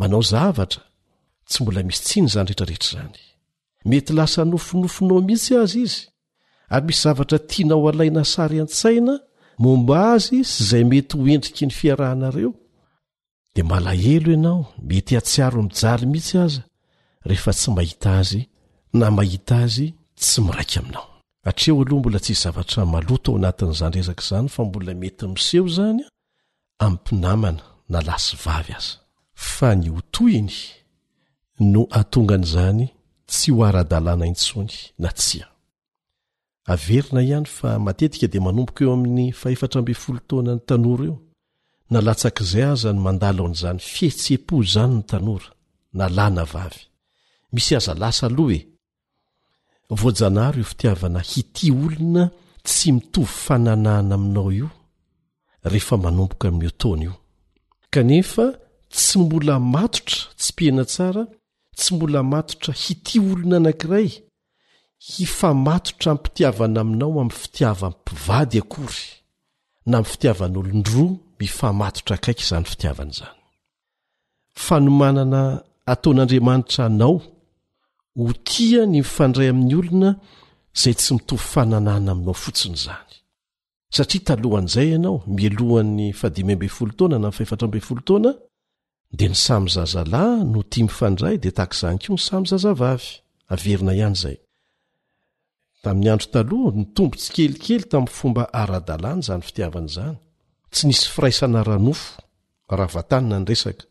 manao 0.00 0.22
zavatra 0.22 0.82
tsy 1.48 1.58
mbola 1.62 1.80
misy 1.88 2.00
tsiny 2.06 2.26
zany 2.34 2.46
rehetraretra 2.48 2.86
izany 2.90 3.18
mety 3.88 4.10
lasa 4.18 4.40
nofinofonao 4.50 5.20
mihitsy 5.26 5.52
azy 5.62 5.80
izy 5.86 6.00
ary 6.74 6.84
misy 6.88 7.00
zavatra 7.06 7.38
tiana 7.50 7.74
ho 7.80 7.84
alaina 7.90 8.22
sary 8.34 8.56
an-tsaina 8.64 9.14
momba 9.62 9.94
azy 10.14 10.38
sy 10.52 10.56
izay 10.62 10.84
mety 10.90 11.14
hoendriky 11.20 11.64
ny 11.66 11.74
fiarahanareo 11.78 12.50
dia 13.54 13.64
malahelo 13.70 14.28
ianao 14.36 14.60
mety 14.90 15.12
atsiaro 15.20 15.60
mijaly 15.68 16.04
mihitsy 16.12 16.36
aza 16.46 16.62
rehefa 17.28 17.52
tsy 17.58 17.68
mahita 17.76 18.10
azy 18.20 18.40
na 18.98 19.06
mahita 19.16 19.54
azy 19.66 19.86
tsy 20.20 20.38
miraika 20.46 20.76
aminao 20.80 21.06
atreo 21.48 21.74
aloha 21.82 22.00
mbola 22.00 22.18
tsy 22.24 22.32
y 22.36 22.40
zavatra 22.44 22.80
malota 22.92 23.28
ao 23.30 23.36
anatin'izanrezaka 23.38 24.22
izany 24.24 24.48
fa 24.54 24.60
mbola 24.68 24.90
mety 25.02 25.24
miseho 25.34 25.66
izanya 25.72 26.06
amin'ny 26.82 26.94
mpinamana 27.00 27.62
na 27.92 27.98
lasy 28.06 28.36
vavy 28.44 28.72
aza 28.80 28.96
fa 29.34 29.74
ny 29.74 29.88
hotoiny 29.90 30.48
no 31.70 31.84
atongan'izany 31.90 32.88
tsy 33.26 33.50
ho 33.54 33.62
ara-dalàna 33.66 34.26
intsony 34.26 34.74
na 34.98 35.10
tsia 35.20 35.46
averina 36.72 37.20
ihany 37.22 37.48
fa 37.56 37.70
matetika 37.86 38.26
dia 38.30 38.40
manomboka 38.46 38.80
eo 38.84 38.92
amin'ny 38.96 39.26
fahefatra 39.40 39.78
mbe 39.82 39.94
folo 40.02 40.20
taoana 40.28 40.52
ny 40.56 40.62
tanora 40.68 41.04
io 41.10 41.16
nalatsak'izay 41.90 42.64
aza 42.72 42.90
ny 42.96 43.00
mandala 43.06 43.40
ao 43.42 43.48
n'izany 43.50 43.78
fihetse-po 43.92 44.54
zany 44.72 44.94
ny 44.98 45.02
tanora 45.10 45.48
na 45.98 46.04
làna 46.16 46.44
vavy 46.52 46.82
misy 47.52 47.72
aza 47.78 47.92
lasa 48.02 48.24
alohe 48.30 48.60
voajanahro 50.00 50.58
eo 50.62 50.70
fitiavana 50.72 51.20
hiti 51.30 51.66
olona 51.84 52.24
tsy 52.66 52.88
mitovy 52.96 53.32
fananaana 53.44 54.14
aminao 54.18 54.50
io 54.60 54.70
rehefa 55.70 55.96
manomboka 56.04 56.44
amin'nyo 56.48 56.72
taona 56.80 57.02
io 57.08 57.14
kanefa 57.92 58.46
tsy 58.94 59.18
mbola 59.18 59.58
matotra 59.58 60.18
tsy 60.38 60.50
piana 60.56 60.84
tsara 60.84 61.22
tsy 61.76 61.90
mbola 61.94 62.20
matotra 62.32 62.72
hiti 62.82 63.18
olona 63.30 63.56
anankiray 63.60 64.08
hifamatotra 65.12 66.10
mmpitiavana 66.14 66.80
aminao 66.80 67.10
amin'ny 67.20 67.34
fitiavanm 67.42 67.94
mpivady 68.00 68.56
akory 68.62 69.02
na 69.90 69.96
m 69.98 70.04
fitiavan'olonroa 70.10 71.08
mifamatotra 71.40 72.14
akaiky 72.18 72.44
zany 72.50 72.64
fitiavana 72.72 73.10
izany 73.12 73.38
fanomanana 74.66 75.40
ataon'andriamanitra 75.92 76.82
anao 76.86 77.16
ho 78.18 78.26
tia 78.48 78.82
ny 78.86 78.98
mifandray 79.02 79.48
amin'ny 79.50 79.74
olona 79.80 80.10
zay 80.80 80.94
tsy 80.98 81.10
mitoy 81.14 81.40
fananana 81.52 82.12
aminao 82.12 82.36
fotsiny 82.44 82.74
izany 82.80 83.12
satria 83.94 84.22
talohan' 84.28 84.68
izay 84.70 84.88
ianao 84.92 85.16
mialohan'ny 85.36 86.06
fadimy 86.20 86.52
ambey 86.52 86.70
folo 86.76 86.92
toana 86.98 87.16
na 87.18 87.28
m 87.32 87.36
fefatrambe' 87.38 87.84
folo 87.88 88.02
toana 88.08 88.32
dia 89.18 89.28
ny 89.30 89.34
samyzazalahy 89.38 90.42
no 90.44 90.62
tia 90.66 90.82
mifandray 90.86 91.38
dia 91.38 91.52
takizany 91.54 91.98
koa 92.02 92.16
ny 92.16 92.20
samyzazavavy 92.22 93.10
averina 93.54 93.94
ihany 93.98 94.16
izay 94.18 94.38
tamin'ny 95.84 96.10
andro 96.14 96.30
taloha 96.34 96.70
ny 96.78 96.84
tombo 96.96 97.14
tsy 97.18 97.30
kelikely 97.36 97.84
tamin'ny 97.92 98.14
fomba 98.18 98.44
ara-dalàny 98.62 99.22
izany 99.24 99.44
fitiavan'izany 99.48 100.14
tsy 100.74 100.82
nisy 100.88 101.06
firaisana 101.14 101.62
ranofo 101.62 102.18
rahavatanina 102.78 103.38
ny 103.40 103.44
resaka 103.50 103.84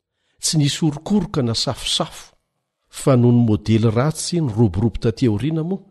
tsy 0.44 0.54
nisy 0.62 0.80
orokoroka 0.88 1.42
na 1.48 1.54
safosafo 1.64 2.24
fa 3.00 3.12
noho 3.16 3.34
ny 3.36 3.42
modely 3.48 3.90
ratsy 3.98 4.36
nyroborobo 4.46 5.00
ta 5.04 5.12
teoriana 5.20 5.64
moa 5.70 5.84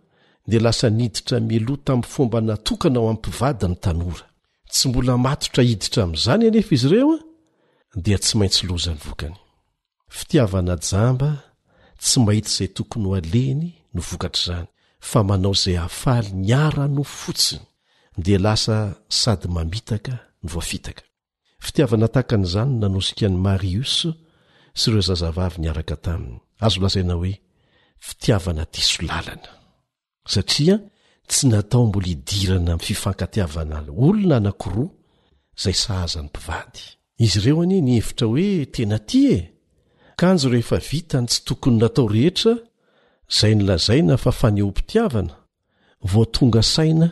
dia 0.48 0.60
lasa 0.66 0.86
niditra 0.90 1.36
melo 1.48 1.74
tamin'ny 1.86 2.10
fomba 2.14 2.38
natokana 2.48 2.98
ao 3.00 3.08
amin'mpivaa 3.12 3.64
ny 3.70 3.76
tanora 3.84 4.24
tsy 4.72 4.84
mbola 4.88 5.14
matotra 5.26 5.62
hiditra 5.68 6.00
amin'izany 6.04 6.44
anefa 6.50 6.72
izy 6.76 6.88
ireoa 6.90 7.18
dia 7.94 8.18
tsy 8.18 8.36
maintsy 8.38 8.64
loza 8.66 8.92
ny 8.94 9.00
vokany 9.04 9.36
fitiavana 10.18 10.76
jamba 10.88 11.30
tsy 12.00 12.16
maitsy 12.26 12.50
izay 12.64 12.70
tokony 12.76 13.06
ho 13.08 13.14
aleny 13.20 13.66
no 13.94 14.00
vokatr' 14.08 14.40
izany 14.40 14.68
fa 15.08 15.20
manao 15.28 15.52
izay 15.58 15.76
hahafaly 15.80 16.30
niara 16.44 16.84
no 16.94 17.02
fotsiny 17.20 17.64
dia 18.24 18.38
lasa 18.46 18.76
sady 19.20 19.48
mamitaka 19.56 20.14
ny 20.42 20.48
voafitaka 20.52 21.04
fitiavana 21.64 22.06
tahakan' 22.14 22.46
izany 22.48 22.72
n 22.72 22.78
nanosika 22.80 23.26
n'i 23.28 23.36
marios 23.48 23.94
sy 24.78 24.84
ireo 24.88 25.02
zazavavy 25.08 25.56
niaraka 25.60 25.96
taminy 26.04 26.38
azo 26.64 26.78
lasaina 26.82 27.14
hoe 27.20 27.34
fitiavana 28.06 28.64
tiso 28.72 28.98
lalana 29.08 29.50
satria 30.32 30.74
tsy 31.30 31.44
natao 31.52 31.82
mbola 31.88 32.06
hidirana 32.10 32.72
miy 32.80 32.86
fifankatiavana 32.88 33.76
la 33.86 33.92
olona 34.06 34.34
anankiroa 34.40 34.86
izay 35.60 35.76
sahazany 35.84 36.26
mpivady 36.32 36.82
izy 37.24 37.38
ireo 37.38 37.62
anie 37.62 37.82
ny 37.86 37.94
hevitra 37.98 38.26
hoe 38.26 38.66
tena 38.74 38.98
ty 39.10 39.20
e 39.36 39.38
kanjo 40.20 40.48
rehefa 40.52 40.78
vitany 40.90 41.28
tsy 41.30 41.40
tokony 41.46 41.76
natao 41.82 42.06
rehetra 42.14 42.54
zay 43.38 43.54
nilazaina 43.54 44.16
fa 44.22 44.32
faneho 44.40 44.68
mpitiavana 44.70 45.34
vao 46.12 46.24
tonga 46.36 46.62
saina 46.62 47.08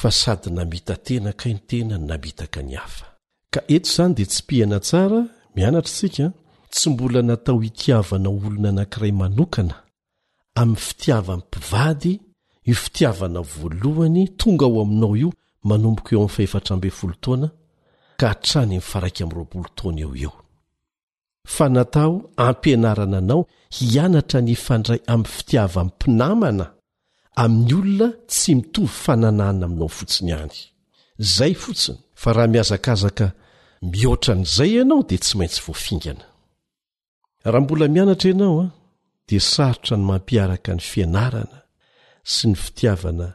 fa 0.00 0.10
sady 0.20 0.50
namita 0.56 0.94
tena 1.06 1.32
kai 1.38 1.52
ny 1.56 1.60
tena 1.70 1.96
n 2.00 2.06
namitaka 2.10 2.60
ny 2.62 2.74
hafa 2.82 3.06
ka 3.52 3.60
eto 3.76 3.88
izany 3.90 4.14
dia 4.14 4.26
tsy 4.30 4.42
mpihana 4.44 4.78
tsara 4.86 5.20
mianatra 5.54 5.90
isika 5.92 6.26
tsy 6.72 6.86
mbola 6.90 7.22
natao 7.28 7.58
hitiavana 7.64 8.28
olona 8.36 8.68
anankiray 8.72 9.12
manokana 9.22 9.74
amin'ny 10.60 10.82
fitiavan'ny 10.88 11.42
mpivady 11.48 12.12
i 12.70 12.74
fitiavana 12.82 13.40
voalohany 13.52 14.22
tonga 14.38 14.66
ao 14.66 14.80
aminao 14.82 15.16
io 15.22 15.30
manomboka 15.68 16.10
eo 16.14 16.18
amin'ny 16.22 16.34
fahefatra 16.34 16.76
mbe 16.76 16.90
folo 16.90 17.16
toana 17.24 17.48
ka 18.20 18.26
htrany 18.34 18.74
mifaraika 18.80 19.20
amin'ny 19.24 19.34
roapolo 19.36 19.68
taona 19.76 20.00
eo 20.04 20.12
eo 20.26 20.34
fa 21.54 21.66
natao 21.76 22.12
ampianarana 22.48 23.18
anao 23.22 23.42
hianatra 23.76 24.38
ny 24.48 24.54
fandray 24.66 25.00
amin'ny 25.12 25.32
fitiavany 25.36 25.88
mpinamana 25.92 26.66
amin'ny 27.42 27.72
olona 27.80 28.08
tsy 28.30 28.50
mitovy 28.58 28.90
fanananina 29.04 29.64
aminao 29.68 29.90
fotsiny 29.98 30.28
ihany 30.32 30.56
izay 31.24 31.52
fotsiny 31.62 31.98
fa 32.20 32.28
raha 32.36 32.48
miazakazaka 32.54 33.26
mihoatra 33.90 34.32
n'izay 34.38 34.70
ianao 34.76 35.02
dia 35.08 35.20
tsy 35.24 35.34
maintsy 35.38 35.60
voafingana 35.66 36.24
raha 37.50 37.60
mbola 37.64 37.84
mianatra 37.94 38.28
ianao 38.32 38.56
a 38.64 38.66
dia 39.28 39.42
sarotra 39.54 39.94
ny 39.98 40.04
mampiaraka 40.10 40.70
ny 40.78 40.82
fianarana 40.90 41.58
sy 42.32 42.42
ny 42.50 42.56
fitiavana 42.64 43.26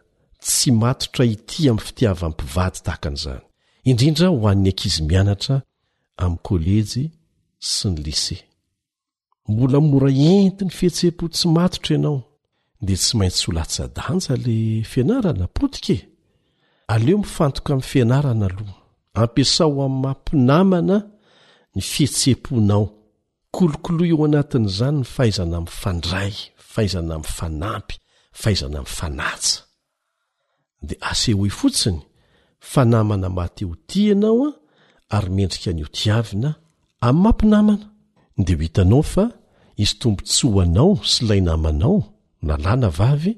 tsy 0.45 0.69
matotra 0.81 1.23
ity 1.35 1.59
amin'ny 1.69 1.85
fitiavammpivady 1.87 2.79
tahaka 2.87 3.07
an'izany 3.11 3.43
indrindra 3.89 4.29
ho 4.29 4.47
an'ny 4.49 4.69
ankizy 4.71 5.01
mianatra 5.09 5.57
amin'ny 6.21 6.41
kôlejy 6.45 7.05
sy 7.71 7.87
ny 7.89 8.01
lyse 8.05 8.37
mbola 9.49 9.79
mora 9.89 10.11
enti 10.33 10.63
ny 10.65 10.71
fihetse-po 10.77 11.25
tsy 11.33 11.45
matotra 11.55 11.93
ianao 11.97 12.19
dea 12.85 12.99
tsy 13.01 13.13
maintsy 13.19 13.43
ho 13.49 13.55
latsadanja 13.57 14.33
le 14.45 14.55
fianarana 14.91 15.45
potike 15.57 15.95
aleo 16.93 17.17
mifantoka 17.23 17.69
amin'ny 17.73 17.89
fianarana 17.91 18.45
aloha 18.53 18.77
ampiasao 19.21 19.67
amin'ny 19.83 19.99
mampinamana 20.03 20.95
ny 21.75 21.81
fihetse-ponao 21.91 22.83
kolokoloha 23.55 24.09
eo 24.13 24.19
anatin'izany 24.27 24.97
ny 25.01 25.05
fahaizana 25.15 25.53
amin' 25.59 25.75
fandray 25.81 26.33
fahaizana 26.73 27.13
ami'n 27.17 27.31
fanampy 27.37 27.95
yfahaizana 28.35 28.77
ami'y 28.81 28.95
fanatsa 28.99 29.57
dea 30.87 31.01
asehoe 31.09 31.49
fotsiny 31.59 31.99
fa 32.61 32.85
namana 32.85 33.29
mateo 33.29 33.73
ti 33.89 34.01
anaoa 34.13 34.51
ary 35.15 35.29
mendrika 35.37 35.71
nyo 35.77 35.87
tiavina 35.97 36.49
amin'y 37.07 37.21
mampinamana 37.23 37.85
de 38.45 38.53
ho 38.57 38.61
hitanao 38.65 39.01
fa 39.13 39.25
izy 39.83 39.95
tompontsy 40.01 40.43
hoanao 40.53 40.93
sy 41.11 41.21
lay 41.29 41.41
namanao 41.47 41.97
nalàna 42.47 42.89
vavy 42.99 43.31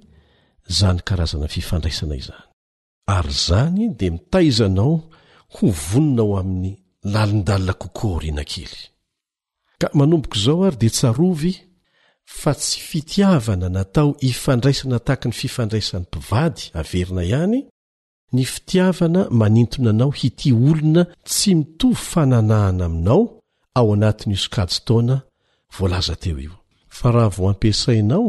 zany 0.78 0.99
karazana 1.07 1.47
fifandraisana 1.55 2.15
izany 2.24 2.47
ary 3.15 3.36
zany 3.47 3.84
dia 3.97 4.11
mitaizanao 4.15 4.93
ho 5.55 5.65
voninao 5.88 6.32
amin'ny 6.41 6.74
lalindalina 7.13 7.74
kokoa 7.82 8.11
oriana 8.17 8.43
kely 8.51 8.74
ka 9.80 9.88
manomboko 9.99 10.38
zao 10.45 10.59
ary 10.67 10.78
di 10.82 10.89
tsarovy 10.95 11.53
fa 12.39 12.51
tsy 12.61 12.78
fitiavana 12.89 13.67
natao 13.76 14.09
ifandraisana 14.30 14.97
tahaky 15.05 15.26
ny 15.30 15.36
fifandraisan'ny 15.41 16.05
mpivady 16.07 16.61
averina 16.80 17.21
ihany 17.32 17.59
ny 18.34 18.44
fitiavana 18.46 19.28
manintona 19.30 19.90
anao 19.94 20.10
hity 20.12 20.54
olona 20.54 21.06
tsy 21.24 21.56
mitovy 21.56 21.96
fananahana 21.96 22.86
aminao 22.86 23.24
ao 23.76 23.94
anatin'isajo 23.94 24.80
taona 24.88 25.16
volaza 25.80 26.16
teo 26.24 26.38
io 26.46 26.56
fa 26.98 27.12
raha 27.12 27.30
vo 27.36 27.44
ampiasainao 27.50 28.26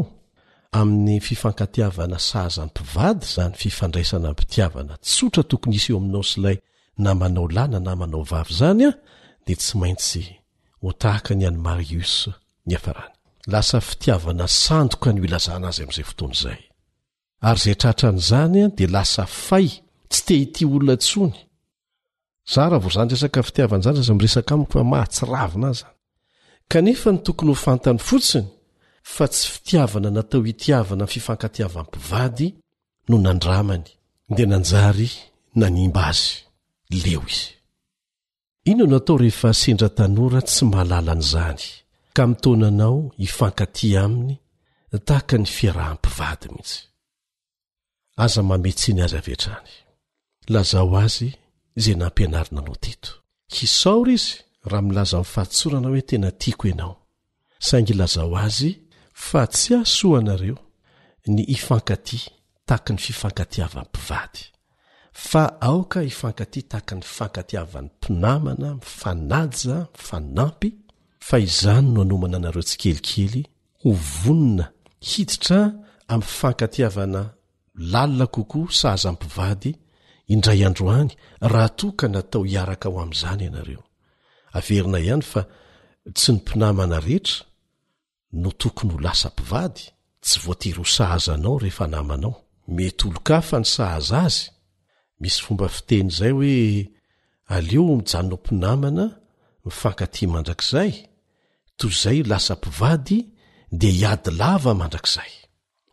amin'ny 0.79 1.19
fifankatiavana 1.19 2.19
saazampivady 2.19 3.25
zany 3.35 3.53
fifandraisana 3.61 4.33
pitiavana 4.39 4.93
tsotra 5.05 5.43
tokony 5.49 5.75
isy 5.75 5.91
eo 5.91 5.97
aminao 5.97 6.23
silay 6.23 6.57
namanao 6.97 7.47
layna 7.55 7.79
naanao 7.79 8.23
vay 8.31 8.45
zany 8.59 8.83
a 8.87 8.91
dea 9.45 9.55
tsy 9.59 9.73
maintsy 9.81 10.21
otahaa 10.87 11.33
ny 11.39 11.47
anarios 11.47 12.29
nn 12.65 14.41
zazyam'zaftayaan'z 18.29 18.69
dlay 18.77 19.69
tsy 20.23 20.25
tea 20.25 20.37
hity 20.37 20.63
olona 20.65 20.95
tsony 21.03 21.35
za 22.53 22.63
raha 22.69 22.81
vo 22.83 22.89
zany 22.95 23.09
resaka 23.13 23.41
fitiavana 23.47 23.83
zany 23.85 23.95
zaza 24.01 24.13
miresaka 24.17 24.51
amiko 24.55 24.73
fa 24.79 24.83
mahatsiravina 24.91 25.67
azy 25.71 25.79
zany 25.83 25.93
kanefa 26.71 27.09
ny 27.13 27.19
tokony 27.25 27.49
ho 27.49 27.55
fantany 27.65 27.99
fotsiny 28.09 28.47
fa 29.15 29.25
tsy 29.33 29.45
fitiavana 29.53 30.09
natao 30.15 30.41
hitiavana 30.49 31.05
n 31.05 31.11
fifankatiavampivady 31.13 32.47
no 33.09 33.15
nandramany 33.25 33.87
dia 34.35 34.45
nanjary 34.51 35.09
nanimba 35.59 36.01
azy 36.11 36.29
leo 37.03 37.23
izy 37.33 37.47
ino 38.71 38.83
natao 38.91 39.17
rehefa 39.21 39.49
sendra 39.61 39.89
tanora 39.97 40.39
tsy 40.47 40.63
mahalala 40.71 41.13
n'izany 41.17 41.63
ka 42.15 42.23
mitonanao 42.29 42.97
hifankaty 43.21 43.87
aminy 44.03 44.33
ta 45.07 45.17
ka 45.29 45.35
ny 45.41 45.47
fiarahampivady 45.55 46.47
mihitsy 46.53 46.79
aza 48.23 48.41
mametsiny 48.49 48.99
azy 49.05 49.17
avetra 49.21 49.55
any 49.61 49.73
lazao 50.47 50.93
azy 50.97 51.33
zay 51.77 51.95
nampianarina 51.95 52.61
no 52.61 52.75
teto 52.75 53.11
hisaora 53.49 54.11
izy 54.11 54.37
raha 54.65 54.81
milaza 54.81 55.17
mifahatsorana 55.17 55.87
hoe 55.89 56.01
tena 56.01 56.31
tiako 56.31 56.67
ianao 56.67 56.95
saingy 57.59 57.93
lazao 57.95 58.37
azy 58.37 58.71
fa 59.13 59.43
tsy 59.53 59.73
ahso 59.79 60.07
anareo 60.17 60.57
ny 61.33 61.41
ifankaty 61.55 62.17
tahaka 62.65 62.91
ny 62.93 62.99
fifankatiavampivady 63.05 64.41
fa 65.29 65.43
aoka 65.67 65.99
hifankaty 66.09 66.61
tahaka 66.69 66.93
ny 66.95 67.01
fifankatiavan'ny 67.01 67.87
mpinamana 67.95 68.69
mifanaaja 68.75 69.77
mifanampy 69.93 70.69
fa 71.27 71.35
izany 71.47 71.87
no 71.91 71.97
hanomana 72.01 72.37
anareo 72.37 72.63
tsy 72.67 72.77
kelikely 72.81 73.41
ho 73.83 73.89
vonina 74.23 74.65
hiditra 75.09 75.59
am'y 76.13 76.23
fifankatiavana 76.31 77.21
lalina 77.91 78.25
kokoa 78.35 78.67
saazampivady 78.81 79.73
indray 80.33 80.61
androany 80.69 81.11
raha 81.41 81.69
to 81.79 81.87
ka 81.99 82.05
natao 82.13 82.43
hiaraka 82.51 82.85
ao 82.89 82.97
amn'izany 83.03 83.41
ianareo 83.47 83.83
averina 84.57 84.97
ihany 85.07 85.25
fa 85.31 85.41
tsy 86.15 86.29
ny 86.33 86.37
mpinamana 86.39 86.97
rehetra 87.05 87.37
no 88.41 88.49
tokony 88.61 88.91
ho 88.95 88.99
lasampivady 89.05 89.81
tsy 90.25 90.37
voatery 90.45 90.77
ho 90.79 90.85
sahaza 90.95 91.31
anao 91.35 91.55
rehefa 91.63 91.85
namanao 91.93 92.33
mety 92.75 93.03
olo 93.07 93.19
ka 93.27 93.37
fa 93.49 93.57
ny 93.61 93.67
sahaza 93.75 94.17
azy 94.27 94.43
misy 95.21 95.39
fomba 95.45 95.67
fiten'izay 95.77 96.33
hoe 96.37 96.55
aleo 97.55 97.83
mijanonao 97.97 98.39
mpinamana 98.41 99.05
mifankaty 99.65 100.23
mandrakzay 100.33 100.91
to 101.77 101.85
zay 102.01 102.19
lasam-pivady 102.31 103.17
de 103.79 103.87
hiadylava 103.97 104.71
mandrakzay 104.81 105.31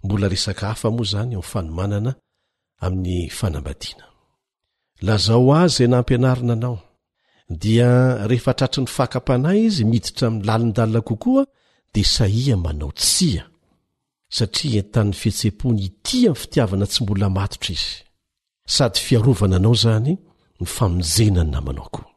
mbola 0.05 0.27
resaka 0.33 0.65
hafa 0.71 0.89
moa 0.97 1.11
zany 1.13 1.31
o 1.41 1.45
mfanomanana 1.45 2.11
amin'ny 2.85 3.31
fanambadiana 3.39 4.05
lazao 5.03 5.55
aza 5.55 5.85
enampianarina 5.85 6.53
anao 6.53 6.79
dia 7.61 8.19
rehefa 8.31 8.55
tratry 8.59 8.81
ny 8.83 8.87
fahka-panay 8.97 9.61
izy 9.67 9.83
miditra 9.85 10.29
ami 10.29 10.43
lalindalina 10.49 11.01
kokoa 11.01 11.43
dia 11.95 12.05
saia 12.05 12.57
manao 12.57 12.93
tsia 12.93 13.45
satria 14.31 14.79
entanny 14.83 15.13
fihetse-pony 15.13 15.81
iti 15.87 16.17
minny 16.21 16.37
fitiavana 16.43 16.87
tsy 16.87 17.03
mbola 17.03 17.27
matotra 17.31 17.71
izy 17.75 17.95
sady 18.75 18.99
fiarovana 19.05 19.57
anao 19.57 19.75
zany 19.75 20.13
ny 20.61 20.67
famojenany 20.77 21.51
na 21.51 21.61
manao 21.61 21.89
koa 21.95 22.09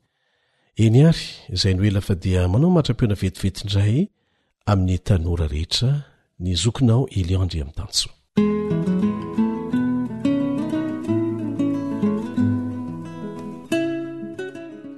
zanelai 1.54 2.48
manao 2.54 2.70
matrapiona 2.78 3.16
vetivetindray 3.22 3.98
ami'ny 4.72 4.98
tanora 5.08 5.48
rehetra 5.54 5.92
ny 6.40 6.54
zokinao 6.56 7.08
eliondry 7.12 7.60
ami'ny 7.62 7.76
tanso 7.76 8.10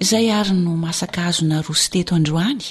izay 0.06 0.30
ary 0.34 0.54
no 0.58 0.78
masaka 0.78 1.26
azona 1.32 1.62
ro 1.66 1.74
sy 1.74 1.88
teto 1.98 2.14
androany 2.18 2.62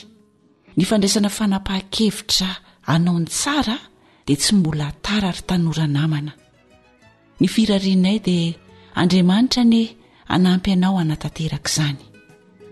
ny 0.78 0.84
fandraisana 0.86 1.30
fanapaha-kevitra 1.30 2.50
anao 2.94 3.18
ny 3.20 3.26
tsara 3.30 3.76
dia 4.26 4.38
tsy 4.40 4.52
mbola 4.58 4.86
tarary 5.04 5.42
tanoranamana 5.48 6.32
ny 7.40 7.46
firarinay 7.52 8.18
dia 8.26 8.54
andriamanitra 9.00 9.62
ny 9.72 9.82
anampy 10.34 10.70
anao 10.78 10.98
hanatanteraka 11.02 11.66
izany 11.70 11.98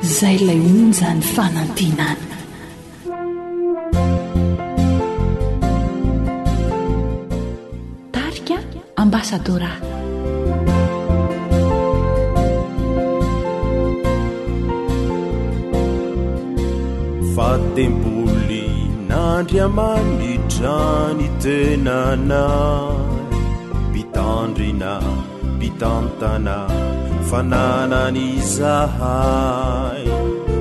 izay 0.03 0.37
lay 0.47 0.59
oniny 0.69 0.93
zany 1.01 1.23
fanantenana 1.35 2.39
tarika 8.17 8.57
ambasadora 9.05 9.73
fatemboly 17.35 18.65
nandry 19.11 19.59
amamitrany 19.69 21.27
tenana 21.45 22.43
mpitandryna 23.91 24.93
mpitantana 25.57 26.57
fananany 27.33 28.31
zahai 28.57 30.05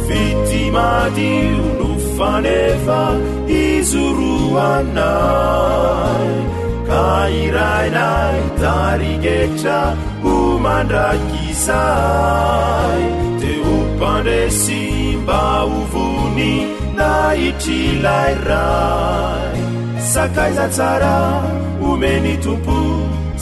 fitimati 0.06 1.32
no 1.78 1.88
fanefa 2.16 3.00
izoroanay 3.64 6.30
ka 6.88 7.04
irainai 7.44 8.42
tarigetra 8.62 9.80
ko 10.22 10.34
mandraky 10.64 11.47
te 13.40 13.52
upandresimba 13.70 15.42
uvuny 15.66 16.54
naitrilairai 16.96 19.58
sakaizatsara 20.12 21.18
umeni 21.82 22.34
tumpo 22.44 22.78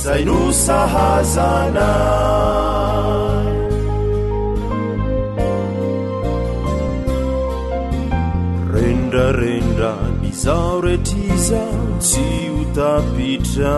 zay 0.02 0.20
nusahazana 0.24 1.92
rendrarendra 8.72 9.92
nizauretiza 10.22 11.62
tsi 12.00 12.24
utapitra 12.62 13.76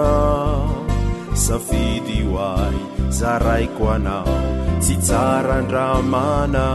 sanfidi 1.45 2.20
wai 2.34 2.78
zaraiko 3.18 3.84
anao 3.96 4.36
tsy 4.82 4.94
jarandramana 5.09 6.68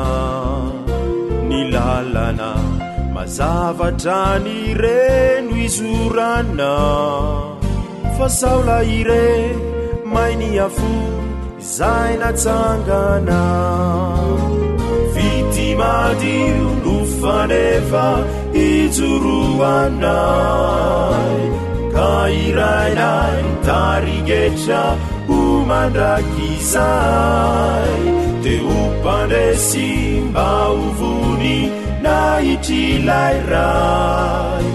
ny 1.48 1.72
lalana 1.74 2.52
mazavatra 3.16 4.24
nire 4.46 5.04
no 5.48 5.56
izorana 5.66 6.74
fa 8.18 8.28
saola 8.40 8.80
ire 9.00 9.28
mainiafo 10.14 10.92
zay 11.78 12.12
natsangana 12.24 13.42
vitimadio 15.14 16.70
nofanefa 16.86 18.08
izoroanay 18.66 21.42
ka 21.96 22.12
irainai 22.46 23.40
ntarigetra 23.54 24.84
teupane 28.44 29.46
simbauvuni 29.56 31.70
naitilairai 32.02 34.66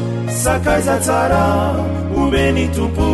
sakaizatara 0.43 1.75
ubeni 2.17 2.69
tumpu 2.75 3.11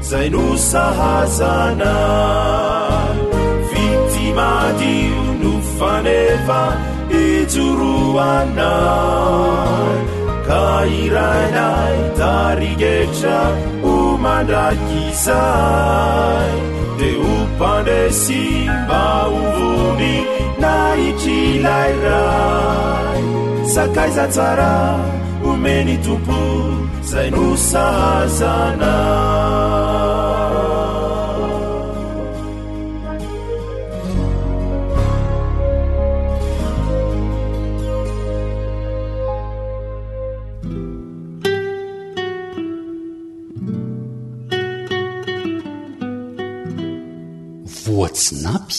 zainusahazana 0.00 1.94
vitimadiu 3.68 5.22
nufanefa 5.42 6.62
ituruana 7.10 8.72
kairanai 10.48 12.00
tarigeca 12.18 13.38
umandakizai 13.94 16.60
eupande 17.02 18.10
simba 18.12 19.28
uvuni 19.28 20.14
naicilaira 20.60 22.22
sakaizatsara 23.74 24.72
umeni 25.52 25.96
tupu 26.04 26.38
zainusazana 27.10 28.94
oa 48.00 48.08
tsy 48.16 48.34
napy 48.44 48.76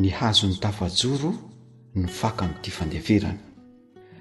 ny 0.00 0.08
hazony 0.18 0.56
tafajoro 0.62 1.30
ny 1.96 2.06
faka 2.18 2.42
an'ity 2.46 2.70
fandeverany 2.76 3.40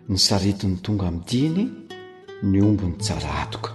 ny 0.10 0.18
sariton'ny 0.26 0.76
tonga 0.84 1.06
amidiny 1.08 1.64
ny 2.50 2.58
ombony 2.68 2.96
tsaraatoka 3.04 3.72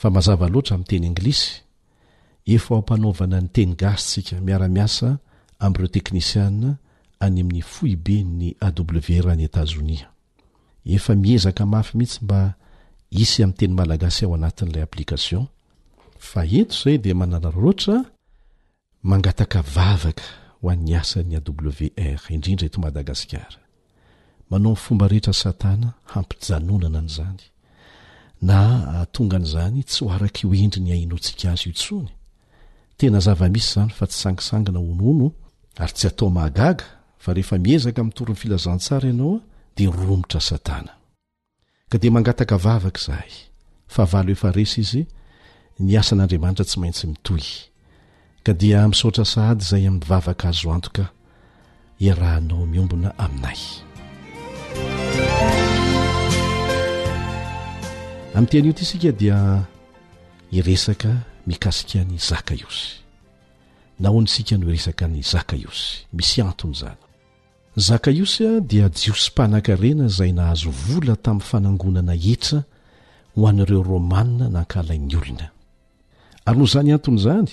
fa 0.00 0.06
mazava 0.14 0.46
loatra 0.52 0.74
amin'ny 0.76 0.86
teny 0.90 1.06
anglisy 1.10 1.50
efa 2.54 2.70
o 2.78 2.80
mpanaovana 2.84 3.38
ny 3.42 3.48
teny 3.54 3.72
gasy 3.80 4.06
tsika 4.06 4.40
miara-miasa 4.46 5.08
ami'ireo 5.64 5.88
teknisiaa 5.94 6.46
any 6.46 6.76
amin'ny 7.42 7.62
folibe'ny 7.72 8.48
awr 8.66 9.28
any 9.34 9.44
etazonia 9.50 10.08
efa 10.84 11.14
mihezaka 11.14 11.66
mafy 11.66 11.98
mihitsy 11.98 12.20
mba 12.24 12.54
isy 13.10 13.42
ami'nyteny 13.44 13.74
malagasao 13.80 14.34
anatin'lay 14.34 14.82
applikation 14.82 15.46
fa 16.30 16.46
eto 16.46 16.74
zay 16.82 16.96
de 16.98 17.12
manaaraoatamangataka 17.14 19.58
vavaka 19.74 20.22
ho 20.60 20.70
an'ny 20.72 20.94
asan'ny 21.00 21.34
wr 21.66 22.20
indrinda 22.34 22.64
etomadagasikaramanao 22.66 24.74
fomba 24.84 25.04
rehetra 25.10 25.34
satana 25.44 25.88
hampijanonana 26.12 27.00
nzany 27.08 27.42
na 28.48 28.58
tongan'zany 29.14 29.78
tsy 29.90 30.02
araky 30.14 30.42
oendry 30.50 30.80
ny 30.84 30.90
ainotsika 30.96 31.46
azy 31.52 31.66
o 31.70 31.72
tsony 31.80 32.12
tena 32.98 33.18
zavamisy 33.26 33.68
zany 33.74 33.92
fa 33.98 34.04
tsy 34.10 34.16
sangiangina 34.20 34.80
onono 34.90 35.26
ary 35.82 35.92
tsy 35.96 36.06
ataomaaa 36.10 36.72
fa 37.22 37.28
rehefa 37.36 37.56
miezaka 37.64 38.00
mi'ny 38.04 38.14
toro'ny 38.16 38.38
filazantsara 38.42 39.06
ianao 39.12 39.34
yromotra 39.86 40.40
satana 40.40 40.92
ka 41.90 41.96
dia 42.00 42.12
mangataka 42.14 42.54
vavaka 42.64 43.00
izahay 43.00 43.32
fa 43.94 44.02
valy 44.12 44.32
hefa 44.36 44.48
resa 44.56 44.76
izy 44.84 45.02
niasan'andriamanitra 45.88 46.66
tsy 46.68 46.76
maintsy 46.82 47.04
mitohy 47.10 47.48
ka 48.44 48.52
dia 48.60 48.78
misaotra 48.90 49.24
sahady 49.32 49.62
izay 49.66 49.84
amin'ny 49.88 50.04
vavaka 50.10 50.46
azo 50.52 50.68
antoka 50.76 51.04
irahanao 52.06 52.64
miombona 52.72 53.08
aminay 53.24 53.60
amin'n 58.36 58.48
teny 58.50 58.66
io 58.68 58.72
ity 58.76 58.82
isika 58.86 59.10
dia 59.20 59.38
iresaka 60.56 61.10
mikasika 61.48 62.00
ny 62.08 62.16
zakaiosy 62.28 62.86
naoany 64.02 64.28
isika 64.30 64.54
no 64.58 64.66
o 64.68 64.72
resaka 64.74 65.02
any 65.08 65.22
zakaiosy 65.32 65.88
misy 66.16 66.38
antonyizany 66.44 67.00
zakaiosy 67.86 68.44
a 68.46 68.60
dia 68.60 68.88
jiosympanan-karena 68.88 70.04
izay 70.12 70.30
nahazo 70.38 70.70
vola 70.82 71.14
tamin'ny 71.24 71.46
fanangonana 71.50 72.14
etra 72.32 72.58
ho 73.36 73.40
an'ireo 73.50 73.82
romanna 73.90 74.46
nankalain'ny 74.56 75.14
olona 75.20 75.46
ary 76.46 76.58
no 76.58 76.64
izany 76.68 76.90
anton'izany 76.96 77.48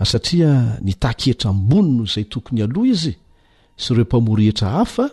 ary 0.00 0.08
satria 0.14 0.52
nitaky 0.86 1.26
etra 1.34 1.48
am-bony 1.52 1.88
no 1.96 2.02
izay 2.08 2.24
tokony 2.32 2.60
aloha 2.66 2.88
izy 2.94 3.14
sy 3.82 3.88
ireo 3.92 4.04
mpamory 4.08 4.44
hetra 4.48 4.68
hafa 4.76 5.06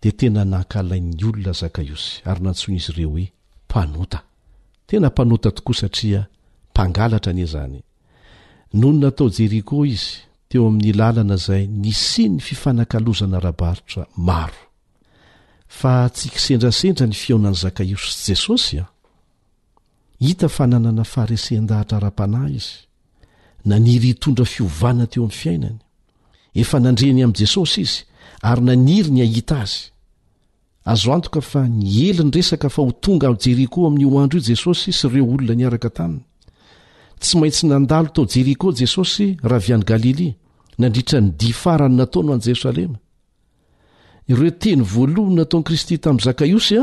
dia 0.00 0.12
tena 0.20 0.42
nankalain'ny 0.52 1.20
olona 1.28 1.52
zakaiosy 1.62 2.10
ary 2.30 2.40
nantsoina 2.44 2.78
izy 2.80 2.92
ireo 2.94 3.10
hoe 3.14 3.26
mpanota 3.68 4.20
tena 4.88 5.08
mpanota 5.12 5.48
tokoa 5.56 5.74
satria 5.80 6.20
mpangalatra 6.72 7.30
ani 7.32 7.46
zany 7.52 7.78
nony 8.80 8.98
na 9.02 9.10
tao 9.10 9.28
jeriko 9.36 9.84
izy 9.86 10.16
eo 10.54 10.66
amin'ny 10.68 10.92
lalana 10.94 11.36
zay 11.44 11.64
nysi 11.82 12.24
ny 12.30 12.38
fifanakalozana 12.46 13.38
rabaritra 13.46 14.02
maro 14.28 14.62
fa 15.78 15.94
tsy 16.14 16.28
kisendrasendra 16.34 17.06
ny 17.08 17.14
fionan'ny 17.22 17.56
zakaiossy 17.64 18.14
jesosy 18.30 18.76
a 18.78 18.86
hita 20.26 20.46
fananana 20.56 21.04
farisen-dahatra 21.12 21.98
ra-panahy 22.04 22.54
izy 22.60 22.74
naniry 23.68 24.08
hitondra 24.12 24.44
fiovana 24.54 25.04
teo 25.12 25.22
amin'ny 25.24 25.38
fiainany 25.42 25.78
efa 26.62 26.78
nandreny 26.84 27.20
amin' 27.24 27.38
jesosy 27.42 27.80
izy 27.86 27.98
ary 28.50 28.62
naniry 28.68 29.10
ny 29.14 29.20
ahita 29.26 29.56
azy 29.64 29.84
azo 30.92 31.08
antoka 31.16 31.40
fa 31.50 31.62
ny 31.78 31.82
eli 32.08 32.22
ny 32.26 32.32
resaka 32.36 32.68
fa 32.74 32.80
ho 32.84 32.92
tonga 33.04 33.26
a 33.32 33.38
jerikô 33.44 33.80
amin'yo 33.88 34.18
andro 34.22 34.38
io 34.38 34.46
jesosy 34.50 34.90
sy 34.98 35.06
reo 35.14 35.26
olona 35.34 35.54
nyaraka 35.60 35.90
taminy 35.98 36.22
tsy 37.20 37.34
maintsy 37.40 37.64
nandalo 37.66 38.08
tao 38.14 38.24
jeriko 38.32 38.68
jesosy 38.80 39.26
raha 39.48 39.62
vy 39.64 39.72
any 39.76 39.86
galilia 39.92 40.34
nandritra 40.78 41.20
ny 41.20 41.30
di 41.36 41.52
farany 41.52 41.94
nataono 41.94 42.32
an'n 42.34 42.40
jerosalema 42.42 42.98
ire 44.30 44.50
teny 44.58 44.82
voalohany 44.82 45.34
nataon'ni 45.40 45.66
kristy 45.68 45.96
tamn' 45.98 46.22
zakaios 46.24 46.68
a 46.80 46.82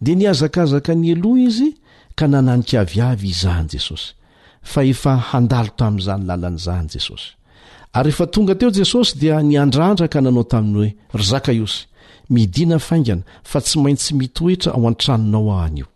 dia 0.00 0.14
niazakazaka 0.16 0.92
ny 0.94 1.08
eloha 1.12 1.40
izy 1.48 1.68
ka 2.18 2.26
nananikaviavy 2.28 3.26
izahny 3.32 3.68
jesosy 3.72 4.12
fa 4.72 4.80
efa 4.92 5.14
handalo 5.32 5.70
tamin'izany 5.78 6.24
lalan'izany 6.28 6.88
jesosy 6.92 7.26
ary 7.96 8.08
rehefa 8.10 8.26
tonga 8.26 8.54
teo 8.54 8.70
jesosy 8.72 9.16
dia 9.20 9.42
niandrandraka 9.42 10.20
nanao 10.20 10.44
taminy 10.44 10.76
hoe 11.10 11.18
ry 11.18 11.24
zakaiosy 11.32 11.86
midina 12.30 12.78
faingana 12.78 13.22
fa 13.42 13.60
tsy 13.60 13.78
maintsy 13.82 14.12
mitoetra 14.14 14.72
ao 14.72 14.88
an-tranonao 14.88 15.50
ahanio 15.58 15.86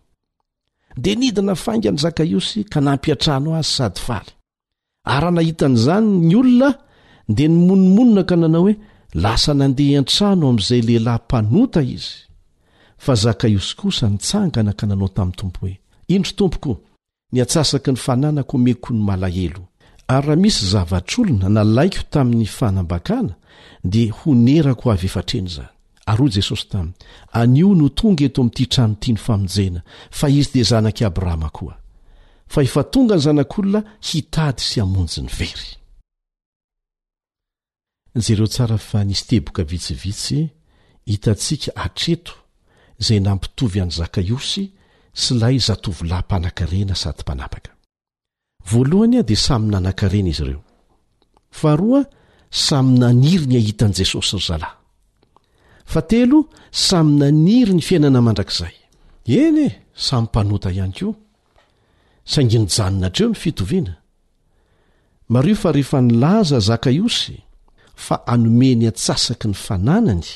dia 0.97 1.15
nidina 1.15 1.55
fainga 1.55 1.91
ny 1.93 1.99
zakaiosy 1.99 2.65
ka 2.65 2.81
nampiatrahnao 2.81 3.55
azy 3.55 3.73
sady 3.79 4.01
faly 4.01 4.31
araha 5.05 5.31
nahitan'izany 5.31 6.07
ny 6.29 6.37
olona 6.37 6.71
dia 7.29 7.49
nymonomonona 7.49 8.23
ka 8.25 8.37
nanao 8.37 8.63
hoe 8.65 8.75
lasa 9.15 9.55
nandeha 9.55 9.99
an-trano 9.99 10.49
amin'izay 10.49 10.81
lehilahy 10.83 11.21
mpanota 11.29 11.83
izy 11.83 12.11
fa 12.99 13.15
zakaio 13.15 13.61
sy 13.61 13.75
kosa 13.77 14.09
nitsangana 14.09 14.73
ka 14.73 14.87
nanao 14.87 15.09
tamin'ny 15.09 15.37
tompo 15.37 15.59
hoe 15.61 15.79
indro 16.13 16.33
tompokoa 16.37 16.77
niatsasaky 17.33 17.91
ny 17.93 17.97
fananako 17.97 18.59
meko 18.59 18.91
ny 18.95 19.01
malahelo 19.03 19.63
ary 20.09 20.27
raha 20.27 20.37
misy 20.37 20.65
zavatr'olona 20.73 21.49
nalaiko 21.49 22.03
tamin'ny 22.11 22.47
fanambakana 22.47 23.35
dia 23.85 24.13
honerako 24.13 24.91
avy 24.93 25.07
efatreny 25.07 25.47
izany 25.47 25.73
ary 26.07 26.19
hoy 26.19 26.31
jesosy 26.31 26.69
tami 26.69 26.93
anio 27.33 27.75
no 27.75 27.89
tonga 27.89 28.25
eto 28.25 28.41
amin'ity 28.43 28.67
tranoitia 28.69 29.13
ny 29.13 29.17
famonjena 29.17 29.81
fa 30.11 30.29
izy 30.29 30.51
dia 30.53 30.65
zanak' 30.65 31.01
i 31.01 31.05
abrahama 31.05 31.49
koa 31.51 31.75
fa 32.47 32.63
efa 32.63 32.85
tonga 32.85 33.15
ny 33.17 33.21
zanak'olona 33.23 33.81
hitady 34.11 34.61
sy 34.61 34.81
amonjy 34.81 35.21
ny 35.23 35.29
very 35.39 35.78
zay 38.15 38.35
reo 38.39 38.47
tsara 38.49 38.79
fa 38.79 39.03
nisy 39.05 39.25
teboka 39.29 39.63
vitsivitsy 39.71 40.41
hitantsika 41.11 41.71
atreto 41.85 42.33
izay 43.01 43.21
nampitovy 43.27 43.79
an'y 43.83 43.97
zakaiosy 44.01 44.65
sy 45.21 45.33
lay 45.41 45.57
zatovolahym-panan-karena 45.69 46.95
sady 47.03 47.21
mpanapaka 47.25 47.71
voalohany 48.71 49.17
a 49.21 49.23
dia 49.29 49.37
samy 49.47 49.67
nanankarena 49.73 50.31
izy 50.33 50.43
ireo 50.47 50.63
faharoa 51.59 52.03
samy 52.69 52.93
naniry 53.03 53.47
ny 53.51 53.57
ahitan'i 53.61 53.95
jesosy 53.99 54.37
ry 54.39 54.45
zalahy 54.49 54.77
fa 55.93 56.01
telo 56.11 56.39
samy 56.89 57.13
naniry 57.23 57.73
ny 57.77 57.83
fiainana 57.87 58.21
mandrakizay 58.27 58.75
eny 59.43 59.65
e 59.67 59.69
samy 60.07 60.25
mpanota 60.29 60.69
ihany 60.77 60.95
koa 60.99 61.15
sanginojanona 62.33 63.07
atreo 63.11 63.29
ny 63.33 63.37
fitoviana 63.45 63.95
mario 65.35 65.57
fa 65.63 65.73
rehefa 65.77 66.01
nilaza 66.07 66.59
zakaiosy 66.71 67.37
fa 68.07 68.17
anome 68.33 68.71
ny 68.79 68.87
antsasaky 68.89 69.49
ny 69.51 69.55
fananany 69.67 70.29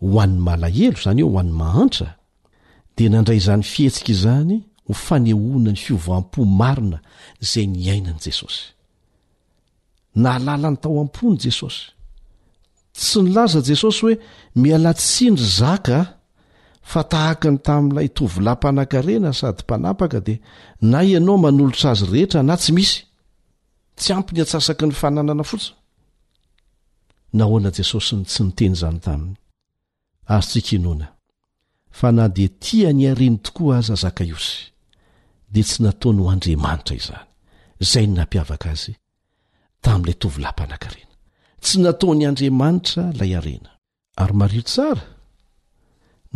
ho 0.00 0.18
an'y 0.22 0.40
malahelo 0.46 0.98
zany 1.04 1.22
hoe 1.22 1.30
ho 1.34 1.38
an'y 1.42 1.52
mahantra 1.60 2.08
de 2.96 3.04
nandray 3.12 3.40
zany 3.46 3.64
fihetsika 3.72 4.10
izany 4.16 4.56
ho 4.86 4.92
fanehonan'ny 5.06 5.80
fiovaam-po 5.84 6.40
marona 6.60 6.98
zay 7.50 7.66
ny 7.72 7.80
ainan' 7.94 8.20
jesosy 8.24 8.64
na 10.22 10.28
alala 10.38 10.68
n'ny 10.72 10.80
tao 10.82 10.96
am-pony 11.02 11.36
jesosy 11.44 11.84
tsy 12.96 13.18
nylaza 13.26 13.58
jesosy 13.70 13.98
hoe 14.06 14.14
mialatsindry 14.62 15.48
zaka 15.60 15.98
fa 16.90 17.00
tahaka 17.12 17.46
ny 17.52 17.58
tami'ilay 17.68 18.08
tovolampanan-karena 18.16 19.30
sady 19.40 19.62
mpanapaka 19.66 20.18
de 20.26 20.34
na 20.90 20.98
ianao 21.08 21.36
manolotra 21.44 21.88
azy 21.92 22.06
rehetra 22.12 22.40
na 22.48 22.54
tsy 22.60 22.70
misy 22.76 22.96
tsy 24.00 24.10
ampiny 24.16 24.40
atsasaky 24.44 24.84
ny 24.88 24.94
fananana 25.02 25.44
fotsiy 25.52 25.72
nahoana 27.38 27.70
jesosyn 27.76 28.20
tsy 28.28 28.42
niteny 28.44 28.72
izany 28.74 28.98
taminy 29.06 29.34
ary 30.34 30.46
tsykinona 30.50 31.06
fa 31.98 32.08
na 32.16 32.24
dia 32.36 32.48
tia 32.64 32.90
ny 32.92 33.04
areny 33.12 33.36
tokoa 33.46 33.74
aza 33.78 33.94
zakaiosy 34.04 34.56
dia 35.52 35.64
tsy 35.66 35.78
nataony 35.82 36.18
ho 36.22 36.28
andriamanitra 36.34 36.94
izany 37.02 37.24
izay 37.82 38.06
no 38.10 38.14
nampiavaka 38.20 38.68
azy 38.74 38.92
tamin'ilay 39.82 40.16
tovylampanankarena 40.22 41.14
tsy 41.64 41.76
nataony 41.84 42.22
andriamanitra 42.30 43.02
lay 43.18 43.32
arena 43.40 43.70
ary 44.22 44.34
mario 44.40 44.62
tsara 44.70 45.04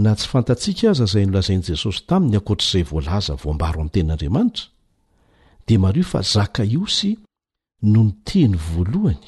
na 0.05 0.11
tsy 0.19 0.27
fantatsiaka 0.33 0.85
aza 0.93 1.07
zay 1.13 1.25
nolazain'i 1.27 1.65
jesosy 1.71 2.01
tamin'ny 2.11 2.37
ankoatr'izay 2.39 2.85
voalaza 2.91 3.33
voambaro 3.43 3.79
amin'ny 3.81 3.95
ten'andriamanitra 3.95 4.65
dia 5.67 5.79
mario 5.85 6.05
fa 6.13 6.21
zakaiosy 6.35 7.11
no 7.93 8.01
ny 8.07 8.13
teny 8.31 8.55
voalohany 8.71 9.27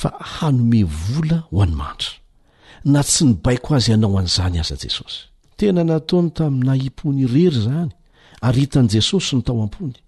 fa 0.00 0.10
hanome 0.34 0.80
vola 1.08 1.36
ho 1.40 1.46
anomantra 1.64 2.10
na 2.92 3.00
tsy 3.08 3.22
nibaiko 3.28 3.68
azy 3.76 3.88
ianao 3.92 4.16
an'izany 4.20 4.56
aza 4.62 4.76
jesosy 4.84 5.20
tena 5.58 5.80
nataony 5.90 6.28
tamin'ny 6.36 6.66
nahim-pony 6.68 7.18
irery 7.26 7.50
zany 7.66 7.92
ary 8.46 8.58
hitan'i 8.64 8.90
jesosy 8.96 9.30
ny 9.36 9.42
tao 9.46 9.58
am-pony 9.66 9.98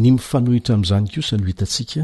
ny 0.00 0.06
mifanohitra 0.14 0.72
amin'izany 0.76 1.06
kosano 1.14 1.44
hitantsika 1.50 2.02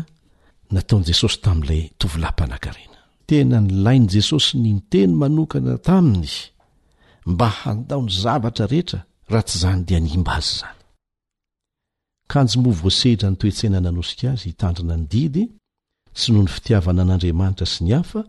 nataon'i 0.74 1.04
jesosy 1.10 1.36
tamin'ilay 1.44 1.82
tovilam-panankarena 2.00 2.98
tena 3.28 3.56
nilainy 3.68 4.06
jesosy 4.14 4.50
nynteny 4.64 5.12
manokana 5.20 5.72
tamin'izy 5.88 6.40
mba 7.32 7.48
handaony 7.60 8.08
zavatra 8.22 8.64
rehetra 8.72 9.00
raha 9.32 9.44
tsy 9.46 9.54
izany 9.58 9.80
dia 9.88 9.98
nimba 10.06 10.32
azy 10.40 10.50
izanykanmoaosehira 10.60 13.26
ntoetseinananosia 13.32 14.28
azyitannn 14.36 15.04
did 15.14 15.36
tsy 16.18 16.32
no 16.32 16.42
ny 16.42 16.50
fitiavana 16.54 17.02
an'andriamanitra 17.06 17.66
sy 17.70 17.86
ny 17.86 17.92
hafa 17.94 18.24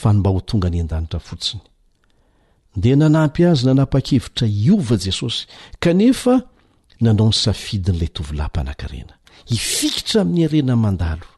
fa 0.00 0.08
ny 0.12 0.18
mba 0.20 0.30
ho 0.34 0.40
tonga 0.50 0.68
ny 0.72 0.80
an-danitra 0.84 1.20
fotsiny 1.28 1.64
dia 2.82 2.96
nanampy 3.00 3.42
azy 3.50 3.64
nanapa-kevitra 3.68 4.46
iova 4.66 4.96
jesosy 5.04 5.42
kanefa 5.84 6.34
nanao 7.04 7.28
ny 7.30 7.36
safidin'ilay 7.44 8.10
tovilaym-panan-karena 8.16 9.14
hifikitra 9.50 10.16
amin'ny 10.22 10.44
arena 10.48 10.74
ny 10.76 10.80
mandalo 10.84 11.28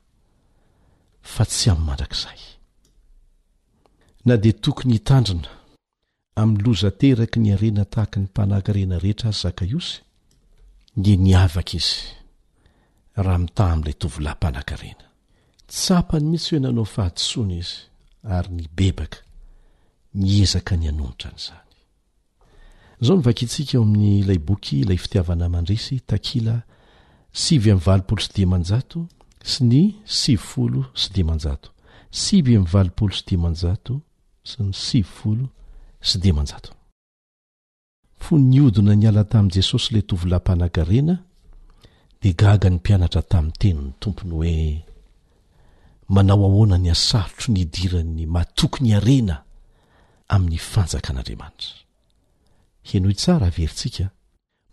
fa 1.35 1.45
tsy 1.53 1.67
amin'ny 1.73 1.87
mandrakzay 1.89 2.41
na 4.27 4.35
dia 4.43 4.55
tokony 4.65 4.95
hitandrina 4.99 5.51
amin'ny 6.41 6.61
lozateraka 6.67 7.37
ny 7.45 7.51
arena 7.57 7.83
tahaka 7.93 8.17
ny 8.21 8.25
mpanankarena 8.29 8.97
rehetra 9.05 9.27
azy 9.33 9.43
zakaiosy 9.47 9.95
dia 11.03 11.17
niavaka 11.27 11.75
izy 11.79 11.95
raha 13.25 13.39
mitah 13.47 13.69
amin'ilay 13.73 13.95
tovilahympanankarena 14.03 15.05
tsapany 15.73 16.25
mihitsy 16.31 16.51
hoe 16.55 16.61
nanao 16.61 16.85
fahatosoany 16.85 17.57
izy 17.63 17.77
ary 18.35 18.49
ny 18.57 18.65
bebaka 18.77 19.19
niezaka 20.15 20.77
ny 20.77 20.89
anomitra 20.89 21.31
anyzany 21.31 21.65
zao 23.07 23.17
ny 23.17 23.23
vakiitsika 23.27 23.73
eo 23.77 23.85
amin'nylay 23.89 24.41
boky 24.49 24.75
ilay 24.83 24.99
fitiavana 25.05 25.45
mandrisy 25.55 25.97
takila 26.11 26.55
sivy 27.43 27.69
amin'ny 27.71 27.85
valopolo 27.87 28.21
sy 28.25 28.31
di 28.37 28.45
manjato 28.53 29.01
sy 29.51 29.61
ny 29.71 29.83
sivyfolo 30.21 30.81
sy 31.01 31.09
di 31.15 31.23
manjato 31.31 31.69
sivy 32.23 32.53
ami'ny 32.59 32.71
valopolo 32.75 33.13
sy 33.19 33.25
di 33.31 33.37
manjato 33.45 33.95
sy 34.51 34.59
ny 34.63 34.73
sivyfolo 34.87 35.47
sy 36.09 36.17
di 36.23 36.31
manjato 36.37 36.73
fo 38.23 38.33
nyodina 38.51 38.93
ny 38.95 39.07
ala 39.09 39.25
tamn' 39.33 39.51
jesosy 39.55 39.89
lay 39.95 40.05
tovilampanagarena 40.09 41.15
de 42.23 42.29
gaga 42.41 42.69
ny 42.71 42.77
mpianatra 42.79 43.23
tami'ny 43.31 43.55
tenyny 43.61 43.93
tompony 44.03 44.33
hoe 44.37 44.91
manao 46.09 46.45
ahoana 46.47 46.79
ny 46.79 46.91
asarotro 46.91 47.53
ny 47.55 47.59
hidirany 47.63 48.27
matoky 48.27 48.81
ny 48.85 48.91
arena 48.99 49.37
amin'ny 50.33 50.59
fanjakan'andriamanitra 50.73 51.77
heno 52.89 53.07
ho 53.09 53.13
tsara 53.15 53.47
averintsika 53.47 54.05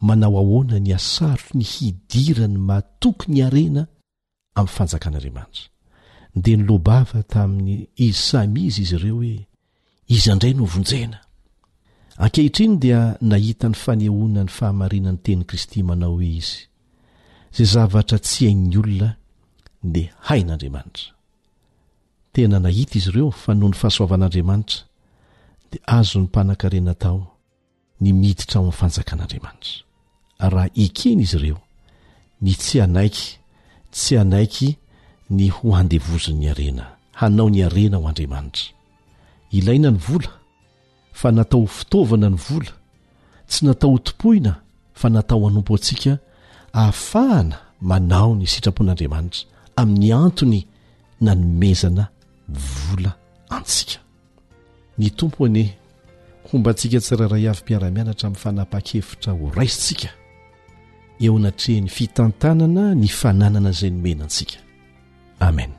manao 0.08 0.34
ahoana 0.42 0.78
ny 0.86 0.92
asarotro 1.00 1.52
ny 1.60 1.64
hidirany 1.74 2.58
matokyny 2.70 3.40
arena 3.48 3.82
amin'ny 4.58 4.74
fanjakan'andriamanitra 4.76 5.68
dia 6.44 6.58
nylobava 6.58 7.20
taminy 7.34 7.76
izy 7.98 8.14
samy 8.30 8.62
izy 8.70 8.82
izy 8.84 8.96
ireo 8.98 9.16
hoe 9.18 9.40
izandray 10.16 10.54
no 10.54 10.66
vonjena 10.74 11.20
ankehitriny 12.24 12.74
dia 12.84 13.00
nahita 13.32 13.66
ny 13.72 13.76
fanehona 13.84 14.42
ny 14.46 14.52
fahamarinan'ny 14.58 15.22
tenin'i 15.24 15.48
kristy 15.50 15.80
manao 15.88 16.14
hoe 16.18 16.30
izy 16.42 16.58
izay 17.54 17.68
zavatra 17.74 18.18
tsy 18.26 18.46
hain'ny 18.46 18.78
olona 18.82 19.10
dia 19.94 20.10
hain'andriamanitra 20.28 21.12
tena 22.40 22.60
nahita 22.60 22.96
izy 22.98 23.10
ireo 23.10 23.32
fa 23.32 23.54
no 23.54 23.68
ny 23.70 23.76
fahasoavan'andriamanitra 23.76 24.82
dia 25.72 25.82
azo 25.98 26.18
ny 26.22 26.26
mpanan-karena 26.32 26.94
tao 27.04 27.22
ny 28.02 28.10
miditra 28.20 28.58
ao 28.62 28.62
amin'ny 28.66 28.78
fanjakan'andriamanitra 28.80 29.84
raha 30.54 30.68
ekeny 30.86 31.22
izy 31.26 31.36
ireo 31.40 31.60
ny 32.44 32.52
tsy 32.62 32.78
anaiky 32.86 33.28
tsy 33.96 34.14
anaiky 34.24 34.70
ny 35.38 35.46
ho 35.56 35.68
andevozon'ny 35.80 36.48
arena 36.54 36.86
hanao 37.20 37.48
ny 37.54 37.60
arena 37.68 37.96
aho 37.98 38.08
andriamanitra 38.12 38.66
ilaina 39.58 39.90
ny 39.96 40.00
vola 40.08 40.32
fa 41.20 41.28
natao 41.36 41.64
h 41.66 41.72
fitaovana 41.78 42.28
ny 42.34 42.38
vola 42.50 42.72
tsy 43.50 43.62
natao 43.68 43.90
ho 43.94 44.00
topoina 44.08 44.54
fa 45.00 45.08
natao 45.16 45.40
hanompo 45.48 45.74
antsika 45.76 46.14
hahafahana 46.78 47.58
manao 47.90 48.32
ny 48.40 48.46
sitrapon'andriamanitra 48.54 49.42
amin'ny 49.76 50.14
antony 50.26 50.60
na 51.22 51.32
nymezana 51.36 52.08
vola 52.50 53.12
antsika 53.50 54.00
ny 54.98 55.10
tompoany 55.16 55.64
homba 56.52 56.72
ntsika 56.72 57.00
tsiraray 57.02 57.48
avympiara-mianatra 57.52 58.28
amin'ny 58.28 58.42
fanapa-kevitra 58.44 59.32
ho 59.38 59.46
raisintsika 59.60 60.10
eo 61.26 61.38
natrehany 61.44 61.90
fitantanana 61.98 62.84
ny 62.96 63.08
fananana 63.22 63.72
zay 63.72 63.90
nomenantsika 63.92 64.58
amen 65.40 65.79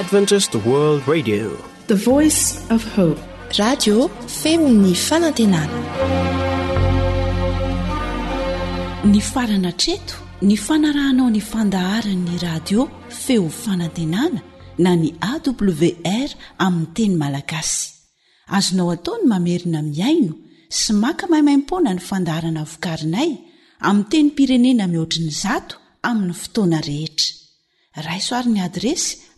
ny 0.00 0.04
farana 9.20 9.72
treto 9.76 10.14
ny 10.40 10.56
fanarahanao 10.56 11.28
ny 11.28 11.42
fandaharany'ny 11.50 12.38
radio 12.40 12.86
feo 13.10 13.48
fanantenana 13.62 14.40
na 14.84 14.90
ny 15.02 15.08
awr 15.32 16.30
aminy 16.66 16.90
teny 16.96 17.14
malagasy 17.22 17.82
azonao 18.56 18.88
ataony 18.96 19.24
mamerina 19.32 19.80
miaino 19.94 20.34
sy 20.78 20.90
maka 21.02 21.24
maimaimpona 21.32 21.90
ny 21.96 22.02
fandaharana 22.08 22.62
vokarinay 22.72 23.30
ami 23.88 24.02
teny 24.10 24.28
pirenena 24.36 24.84
mihoatriny 24.92 25.32
zato 25.44 25.74
amin'ny 26.08 26.34
fotoana 26.42 26.78
rehetra 26.90 27.28
raisoarin'ny 28.08 28.60
adresy 28.68 29.12